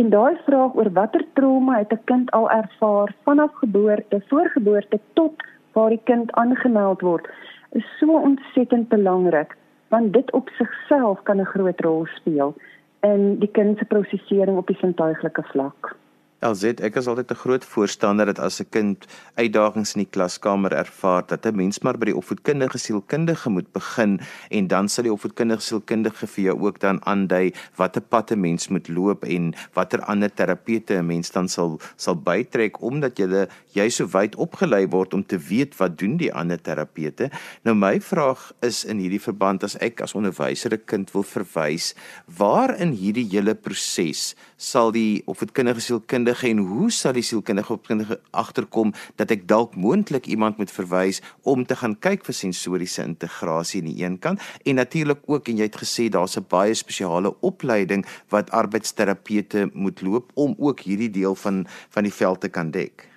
En 0.00 0.08
daai 0.08 0.36
vraag 0.46 0.76
oor 0.78 0.88
watter 0.96 1.24
trauma 1.36 1.74
het 1.78 1.92
'n 1.92 2.04
kind 2.10 2.30
al 2.30 2.50
ervaar 2.50 3.08
vanaf 3.24 3.52
geboorte, 3.62 4.22
voorgeboorte 4.28 4.98
tot 5.12 5.34
waar 5.72 5.88
die 5.88 6.04
kind 6.04 6.32
aangemeld 6.32 7.00
word, 7.00 7.28
is 7.70 7.86
so 7.98 8.16
ontsettend 8.28 8.88
belangrik 8.88 9.56
want 9.88 10.12
dit 10.12 10.32
op 10.32 10.48
sigself 10.48 11.22
kan 11.22 11.40
'n 11.40 11.52
groot 11.54 11.80
rol 11.80 12.06
speel 12.06 12.54
in 13.00 13.38
die 13.38 13.50
kind 13.50 13.78
se 13.78 13.84
prosesering 13.84 14.56
op 14.56 14.66
die 14.66 14.76
sintuiglike 14.76 15.42
vlak. 15.42 15.96
LZ 16.40 16.80
ek 16.80 16.94
is 16.96 17.04
altyd 17.04 17.32
'n 17.32 17.36
groot 17.36 17.64
voorstander 17.64 18.26
dat 18.26 18.38
as 18.38 18.60
'n 18.60 18.68
kind 18.70 19.06
uitdagings 19.36 19.92
in 19.94 20.04
die 20.04 20.10
klaskamer 20.10 20.72
ervaar 20.72 21.22
dat 21.26 21.44
'n 21.44 21.56
mens 21.56 21.80
maar 21.80 21.98
by 21.98 22.06
die 22.06 22.16
opvoedkundige 22.16 22.78
sielkundige 22.78 23.50
moet 23.50 23.72
begin 23.72 24.20
en 24.48 24.66
dan 24.66 24.88
sal 24.88 25.04
die 25.04 25.12
opvoedkundige 25.12 25.60
sielkundige 25.60 26.26
vir 26.26 26.44
jou 26.44 26.60
ook 26.60 26.80
dan 26.80 27.04
aandui 27.04 27.52
watter 27.76 28.00
pad 28.00 28.32
'n 28.32 28.40
mens 28.40 28.68
moet 28.68 28.88
loop 28.88 29.24
en 29.24 29.54
watter 29.74 30.00
ander 30.00 30.34
terapete 30.34 30.94
'n 30.94 31.06
mens 31.06 31.30
dan 31.30 31.48
sal 31.48 31.78
sal 31.96 32.16
bytrek 32.16 32.80
omdat 32.82 33.18
jy 33.18 33.46
jy 33.74 33.88
so 33.90 34.06
wyd 34.06 34.34
opgelei 34.36 34.86
word 34.88 35.14
om 35.14 35.26
te 35.26 35.38
weet 35.38 35.76
wat 35.76 35.98
doen 35.98 36.16
die 36.16 36.32
ander 36.32 36.62
terapete. 36.62 37.30
Nou 37.64 37.74
my 37.74 38.00
vraag 38.00 38.52
is 38.62 38.84
in 38.84 38.98
hierdie 38.98 39.20
verband 39.20 39.64
as 39.64 39.76
ek 39.76 40.00
as 40.00 40.14
onderwyser 40.14 40.72
'n 40.72 40.84
kind 40.86 41.12
wil 41.12 41.22
verwys, 41.22 41.94
waar 42.26 42.80
in 42.80 42.92
hierdie 42.92 43.28
hele 43.30 43.54
proses 43.54 44.34
sal 44.60 44.92
die 44.92 45.22
opvoedkundige 45.24 45.80
sielkundige 45.80 46.50
en 46.50 46.58
hoe 46.68 46.90
sal 46.92 47.14
die 47.16 47.24
sielkundige 47.24 47.72
opkundige 47.72 48.18
agterkom 48.36 48.92
dat 49.16 49.32
ek 49.32 49.46
dalk 49.48 49.76
moontlik 49.80 50.28
iemand 50.28 50.60
moet 50.60 50.72
verwys 50.74 51.22
om 51.48 51.64
te 51.64 51.78
gaan 51.80 51.96
kyk 51.96 52.26
vir 52.28 52.36
sensoriese 52.36 53.00
integrasie 53.06 53.80
aan 53.80 53.88
die 53.88 54.04
een 54.04 54.18
kant 54.20 54.44
en 54.68 54.76
natuurlik 54.76 55.24
ook 55.26 55.48
en 55.48 55.62
jy 55.62 55.68
het 55.70 55.80
gesê 55.80 56.10
daar's 56.12 56.36
'n 56.36 56.44
baie 56.48 56.74
spesiale 56.74 57.32
opleiding 57.40 58.04
wat 58.28 58.50
arbeidsterapeute 58.50 59.70
moet 59.72 60.02
loop 60.02 60.30
om 60.34 60.54
ook 60.58 60.80
hierdie 60.80 61.10
deel 61.10 61.34
van 61.34 61.64
van 61.88 62.04
die 62.04 62.12
veld 62.12 62.40
te 62.40 62.48
kan 62.48 62.70
dek. 62.70 63.08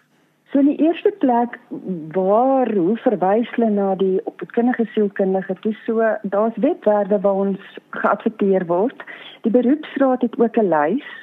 So 0.51 0.59
in 0.59 0.65
die 0.65 0.85
eerste 0.85 1.11
plek 1.19 1.59
waar 2.13 2.69
hoe 2.73 2.97
verwys 2.97 3.49
hulle 3.55 3.69
na 3.69 3.95
die 3.95 4.19
opvoedkundige 4.23 4.85
sielkundige? 4.93 5.55
Dis 5.61 5.85
so 5.85 5.97
daar's 6.21 6.57
webwerwe 6.57 7.19
waar 7.19 7.39
ons 7.45 7.59
geadverteer 7.89 8.65
word. 8.65 9.03
Die 9.41 9.51
beroepsraad 9.51 10.21
het 10.21 10.39
ook 10.39 10.57
'n 10.57 10.69
lys 10.69 11.22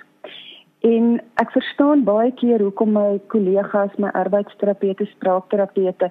En 0.81 1.19
ek 1.35 1.51
verstaan 1.53 2.05
baie 2.05 2.31
keer 2.33 2.63
hoekom 2.65 2.95
my 2.97 3.19
kollegas, 3.29 3.93
my 4.01 4.09
arbeidsterapeute, 4.17 5.05
spraakterapeute 5.13 6.09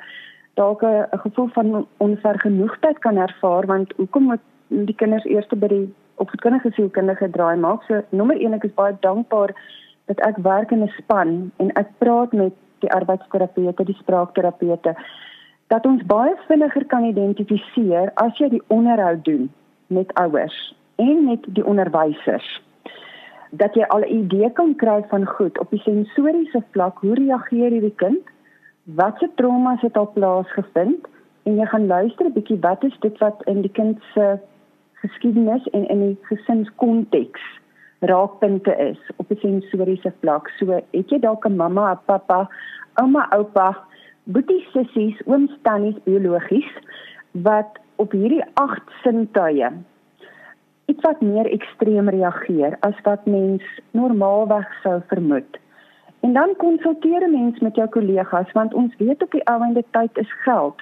dalk 0.53 0.83
'n 0.83 1.17
gevoel 1.23 1.47
van 1.47 1.87
onvergenoegdheid 1.97 2.99
kan 2.99 3.17
ervaar 3.17 3.65
want 3.65 3.93
hoekom 3.95 4.23
moet 4.23 4.45
die 4.67 4.95
kinders 4.95 5.25
eers 5.25 5.47
by 5.47 5.67
die 5.67 5.93
opvoedkundige 6.15 6.71
sielkundige 6.71 7.29
draai 7.29 7.57
maak? 7.57 7.83
So 7.83 8.03
nommer 8.09 8.37
1 8.37 8.53
ek 8.53 8.63
is 8.63 8.73
baie 8.73 8.97
dankbaar 8.99 9.55
dat 10.05 10.19
ek 10.19 10.37
werk 10.37 10.71
in 10.71 10.83
'n 10.83 10.93
span 10.97 11.51
en 11.57 11.71
ek 11.73 11.87
praat 11.97 12.31
met 12.33 12.53
die 12.79 12.91
arbeidsterapeute, 12.91 13.83
die 13.83 13.97
spraakterapeute 13.99 14.95
dat 15.67 15.85
ons 15.85 16.05
baie 16.05 16.35
vinniger 16.47 16.85
kan 16.85 17.03
identifiseer 17.03 18.11
as 18.13 18.37
jy 18.37 18.49
die 18.49 18.63
onderhoud 18.67 19.25
doen 19.25 19.51
met 19.87 20.13
ouers 20.13 20.75
en 20.95 21.25
met 21.25 21.39
die 21.47 21.65
onderwysers 21.65 22.61
dat 23.49 23.73
jy 23.73 23.83
al 23.83 24.01
'n 24.01 24.13
idee 24.23 24.51
kan 24.51 24.75
kry 24.75 25.03
van 25.09 25.25
goed 25.25 25.59
op 25.59 25.69
die 25.69 25.79
sensoriese 25.79 26.63
vlak, 26.71 26.97
hoe 26.99 27.13
reageer 27.13 27.71
hierdie 27.71 27.95
kind? 27.95 28.23
Watse 28.83 29.29
traumas 29.35 29.81
het 29.81 29.97
al 29.97 30.11
plaasgevind? 30.13 31.07
En 31.43 31.55
jy 31.55 31.65
gaan 31.65 31.87
luister 31.87 32.25
'n 32.25 32.33
bietjie 32.33 32.59
wat 32.59 32.83
is 32.83 32.97
dit 32.99 33.17
wat 33.17 33.43
in 33.45 33.61
die 33.61 33.71
kind 33.71 33.97
se 34.13 34.39
geskiedenis 34.93 35.69
en 35.69 35.87
in 35.87 35.99
die 35.99 36.17
gesinskonteks 36.21 37.41
raakpunte 37.99 38.75
is 38.75 38.99
op 39.15 39.27
die 39.27 39.39
sensoriese 39.39 40.13
vlak. 40.19 40.49
So 40.57 40.81
het 40.91 41.09
jy 41.09 41.19
dalk 41.19 41.45
'n 41.45 41.55
mamma, 41.55 41.91
'n 41.91 41.99
pappa, 42.05 42.49
ouma, 42.93 43.27
oupa, 43.29 43.77
boetie, 44.23 44.67
sissies, 44.73 45.21
ooms, 45.25 45.51
tannies 45.61 46.03
biologies 46.03 46.71
wat 47.31 47.79
op 47.95 48.11
hierdie 48.11 48.43
agt 48.53 48.89
sintuie 49.03 49.71
iets 50.89 51.05
wat 51.05 51.21
meer 51.21 51.47
ekstreem 51.51 52.09
reageer 52.09 52.77
as 52.87 52.97
wat 53.05 53.25
mens 53.25 53.63
normaalweg 53.91 54.69
sou 54.83 55.01
vermoed. 55.07 55.59
En 56.25 56.33
dan 56.33 56.55
konsulteer 56.57 57.21
'n 57.27 57.31
mens 57.31 57.59
met 57.59 57.75
jou 57.75 57.87
kollegas 57.87 58.51
want 58.51 58.73
ons 58.73 58.95
weet 58.97 59.23
op 59.23 59.31
die 59.31 59.45
ouende 59.45 59.83
tyd 59.91 60.17
is 60.17 60.33
geld. 60.43 60.81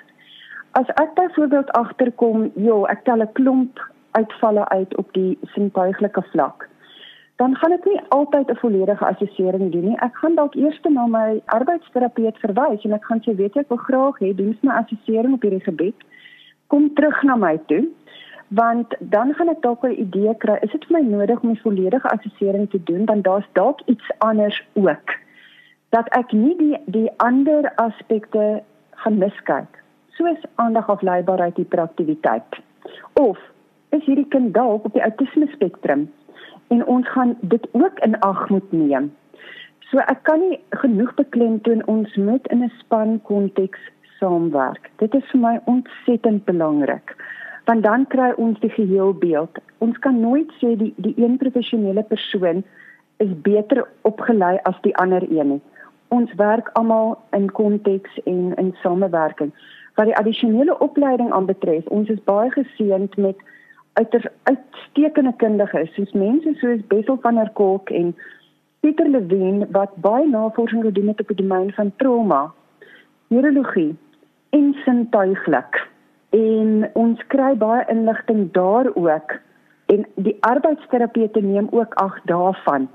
As 0.71 0.87
ek 0.87 1.13
byvoorbeeld 1.13 1.71
agterkom, 1.71 2.51
joh, 2.55 2.89
ek 2.89 3.03
tel 3.03 3.21
'n 3.21 3.31
klomp 3.31 3.91
uitvalle 4.11 4.67
uit 4.67 4.97
op 4.97 5.13
die 5.13 5.37
sintuiglike 5.41 6.21
vlak. 6.31 6.69
Dan 7.35 7.55
gaan 7.55 7.71
ek 7.71 7.85
nie 7.85 8.01
altyd 8.07 8.49
'n 8.49 8.55
volledige 8.55 9.05
assessering 9.05 9.71
doen 9.71 9.87
nie. 9.87 9.97
Ek 9.97 10.15
gaan 10.15 10.35
dalk 10.35 10.55
eers 10.55 10.79
na 10.89 11.05
my 11.05 11.41
arbeidsterapeut 11.45 12.37
verwys 12.37 12.83
en 12.83 12.93
ek 12.93 13.05
gaan 13.05 13.19
sê, 13.19 13.35
weet 13.35 13.53
jy, 13.53 13.61
ek 13.61 13.69
wil 13.69 13.77
graag 13.77 14.19
hê 14.19 14.35
doen 14.35 14.57
'n 14.61 14.67
assessering 14.81 15.33
op 15.33 15.41
hierdie 15.41 15.63
gebied. 15.63 15.99
Kom 16.67 16.93
terug 16.93 17.23
na 17.23 17.35
my 17.35 17.59
toe 17.65 17.87
want 18.47 18.95
dan 18.99 19.33
gaan 19.33 19.49
ek 19.49 19.61
dalk 19.61 19.83
'n 19.83 19.99
idee 19.99 20.35
kry, 20.37 20.57
is 20.61 20.71
dit 20.71 20.85
vir 20.85 21.01
my 21.01 21.09
nodig 21.09 21.41
om 21.41 21.49
'n 21.49 21.63
volledige 21.63 22.09
assessering 22.09 22.69
te 22.69 22.83
doen 22.83 23.05
want 23.05 23.23
daar's 23.23 23.49
dalk 23.53 23.81
iets 23.85 24.11
anders 24.17 24.67
ook 24.73 25.15
dat 25.89 26.07
ek 26.09 26.31
nie 26.31 26.55
die 26.57 26.77
die 26.85 27.11
ander 27.17 27.71
aspekte 27.75 28.63
gaan 28.91 29.17
miskyk 29.17 29.83
soos 30.17 30.41
aandagafleibaarheid 30.55 31.57
hiperaktiwiteit 31.57 32.59
of 33.13 33.37
is 33.89 34.05
hierdie 34.05 34.27
kind 34.27 34.53
dalk 34.53 34.85
op 34.85 34.93
die 34.93 35.05
autisme 35.05 35.47
spektrum 35.47 36.07
en 36.67 36.85
ons 36.85 37.09
gaan 37.09 37.35
dit 37.41 37.67
ook 37.71 37.99
in 37.99 38.19
ag 38.19 38.49
moet 38.49 38.71
neem. 38.71 39.11
So 39.89 40.03
ek 40.03 40.23
kan 40.27 40.41
nie 40.43 40.59
genoeg 40.81 41.13
beklemtoon 41.15 41.85
ons 41.87 42.15
moet 42.15 42.47
in 42.51 42.63
'n 42.63 42.71
span 42.79 43.21
konteks 43.21 43.79
saamwerk. 44.19 44.89
Dit 44.97 45.15
is 45.15 45.23
vir 45.31 45.39
my 45.39 45.59
ontsettend 45.65 46.45
belangrik. 46.45 47.15
Want 47.67 47.83
dan 47.83 48.07
kry 48.07 48.31
ons 48.39 48.59
die 48.63 48.69
geheelbeeld. 48.69 49.57
Ons 49.83 49.97
kan 49.99 50.19
nooit 50.19 50.51
sê 50.59 50.75
die 50.79 50.93
die 51.03 51.13
een 51.19 51.35
professionele 51.37 52.03
persoon 52.03 52.63
is 53.23 53.33
beter 53.43 53.83
opgelei 54.07 54.55
as 54.69 54.77
die 54.85 54.95
ander 55.03 55.25
een 55.29 55.51
nie. 55.53 55.61
Ons 56.07 56.31
werk 56.39 56.69
almal 56.79 57.17
in 57.35 57.49
konteks 57.51 58.19
en 58.23 58.53
in 58.55 58.71
samewerking. 58.83 59.51
Wat 59.99 60.07
die 60.07 60.15
addisionele 60.15 60.77
opleiding 60.79 61.33
aanbetref, 61.35 61.89
ons 61.91 62.09
is 62.13 62.23
baie 62.29 62.51
geseënd 62.55 63.17
met 63.17 63.43
uiters 63.99 64.29
uitstekende 64.43 65.33
kundiges 65.43 65.91
soos 65.97 66.13
mense 66.13 66.53
soos 66.61 66.87
Bessel 66.87 67.19
van 67.21 67.35
der 67.41 67.51
Kolk 67.59 67.89
en 67.89 68.13
Pieter 68.79 69.09
Lewin 69.09 69.65
wat 69.75 69.95
baie 70.05 70.27
navorsing 70.29 70.85
gedoen 70.87 71.11
het 71.11 71.21
op 71.21 71.33
die 71.33 71.41
domein 71.41 71.71
van 71.75 71.91
trauma, 71.99 72.41
neurologie 73.27 73.95
en 74.55 74.73
sintuiglik. 74.85 75.81
En 76.29 76.66
ons 76.93 77.21
kry 77.27 77.55
baie 77.55 77.85
inligting 77.87 78.51
daar 78.51 78.89
ook 78.95 79.35
en 79.85 80.05
die 80.15 80.37
arbeidsterapeute 80.39 81.41
neem 81.41 81.67
ook 81.71 81.93
ag 81.93 82.19
daarvan. 82.23 82.89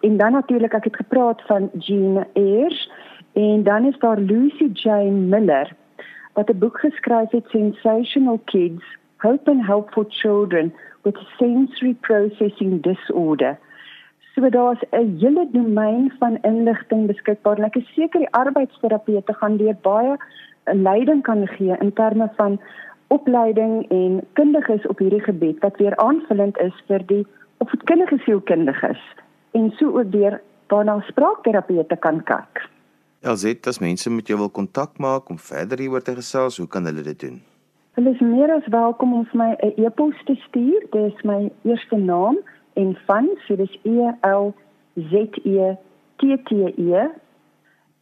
En 0.00 0.16
dan 0.16 0.32
natuurlik 0.32 0.72
ek 0.72 0.84
het 0.84 0.96
gepraat 0.96 1.42
van 1.42 1.70
Jean 1.78 2.26
Ayers 2.34 2.90
en 3.32 3.62
dan 3.62 3.84
is 3.84 3.98
daar 3.98 4.18
Lucy 4.18 4.70
Jane 4.72 5.10
Miller 5.10 5.72
wat 6.32 6.50
'n 6.50 6.58
boek 6.58 6.78
geskryf 6.78 7.30
het 7.30 7.46
Sensational 7.48 8.40
Kids 8.44 8.84
hope 9.16 9.50
and 9.50 9.66
help 9.66 9.92
for 9.92 10.04
children 10.04 10.72
with 11.04 11.16
sensory 11.38 11.94
processing 11.94 12.80
disorder. 12.80 13.58
So 14.34 14.48
daar's 14.48 14.82
'n 14.90 15.18
hele 15.18 15.48
domein 15.52 16.12
van 16.18 16.38
inligting 16.42 17.06
beskikbaar. 17.06 17.58
Ek 17.58 17.76
is 17.76 17.94
seker 17.94 18.20
die 18.20 18.32
arbeidsterapeute 18.32 19.34
gaan 19.34 19.56
deur 19.56 19.76
baie 19.82 20.16
leiding 20.64 21.22
kan 21.22 21.46
gee 21.46 21.76
in 21.80 21.92
terme 21.92 22.30
van 22.36 22.60
opleiding 23.10 23.90
en 23.90 24.20
kundiges 24.38 24.86
op 24.86 24.98
hierdie 25.02 25.22
gebied 25.26 25.58
wat 25.64 25.76
weer 25.82 25.96
aanvullend 25.96 26.58
is 26.62 26.76
vir 26.86 27.02
die 27.06 27.24
opvoedkundige 27.58 28.18
sielkundiges 28.24 29.02
en 29.58 29.70
so 29.78 29.98
ook 29.98 30.12
deur 30.12 30.40
waarna 30.70 31.00
spraakterapeute 31.08 31.96
kan 31.96 32.22
kyk. 32.24 32.62
Elzet, 33.20 33.66
as 33.66 33.80
mense 33.82 34.10
met 34.10 34.30
jou 34.30 34.38
wil 34.38 34.48
kontak 34.48 34.98
maak 34.98 35.28
om 35.28 35.38
verder 35.38 35.82
hieroor 35.82 36.04
te 36.06 36.14
gesels, 36.16 36.56
hoe 36.56 36.68
kan 36.70 36.86
hulle 36.88 37.02
dit 37.04 37.18
doen? 37.20 37.40
Hulle 37.98 38.14
is 38.14 38.22
meer 38.22 38.52
as 38.54 38.68
welkom 38.72 39.12
om 39.12 39.26
vir 39.32 39.38
my 39.38 39.50
'n 39.58 39.84
e-pos 39.84 40.16
te 40.24 40.34
stuur. 40.46 40.86
Dit 40.92 41.12
is 41.12 41.22
my 41.22 41.50
eerste 41.64 41.96
naam 41.96 42.38
en 42.74 42.96
van, 43.06 43.28
so 43.46 43.56
dis 43.56 43.78
E 43.82 44.12
L 44.22 44.54
Z 44.94 45.12
E 45.44 45.74
T 46.16 46.38
T 46.44 46.50
E 46.78 47.08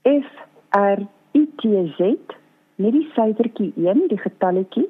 F 0.05 0.31
R 0.71 0.99
I 1.35 1.47
T 1.57 1.62
Z, 1.97 2.01
net 2.79 2.95
die 2.95 3.07
syfertjie 3.14 3.73
1, 3.77 4.09
die 4.09 4.19
getalletjie 4.23 4.88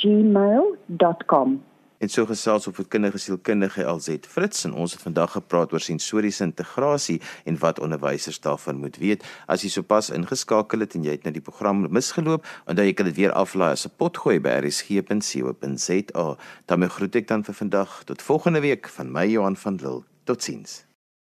@gmail.com. 0.00 1.60
En 2.02 2.08
so 2.08 2.26
gesels 2.26 2.66
op 2.66 2.74
voedkundige 2.74 3.18
sielkundige 3.18 3.84
LZ 3.86 4.16
Fritz 4.26 4.64
en 4.64 4.72
ons 4.74 4.92
het 4.92 5.02
vandag 5.02 5.36
gepraat 5.36 5.72
oor 5.72 5.80
sensoriese 5.80 6.42
integrasie 6.44 7.20
en 7.44 7.58
wat 7.58 7.78
onderwysers 7.78 8.40
daarvan 8.40 8.76
moet 8.82 8.98
weet. 8.98 9.22
As 9.46 9.62
jy 9.62 9.70
sopas 9.70 10.10
ingeskakel 10.10 10.82
het 10.82 10.98
en 10.98 11.06
jy 11.06 11.14
het 11.14 11.22
nou 11.22 11.32
die 11.38 11.44
program 11.46 11.86
misgeloop, 11.94 12.46
onthou 12.66 12.86
jy 12.86 12.98
kan 12.98 13.06
dit 13.06 13.20
weer 13.22 13.32
aflaai 13.32 13.70
as 13.70 13.86
'n 13.86 13.94
potgooi 13.96 14.40
by 14.40 14.58
rsg.co.za. 14.66 16.36
daarmee 16.66 16.88
groet 16.88 17.16
ek 17.16 17.28
dan 17.28 17.44
vir 17.44 17.54
vandag 17.54 18.04
tot 18.04 18.22
volgende 18.22 18.60
week 18.60 18.88
van 18.88 19.12
my 19.12 19.26
Johan 19.26 19.56
van 19.56 19.76
Lille. 19.76 20.02
Totsiens. 20.24 20.91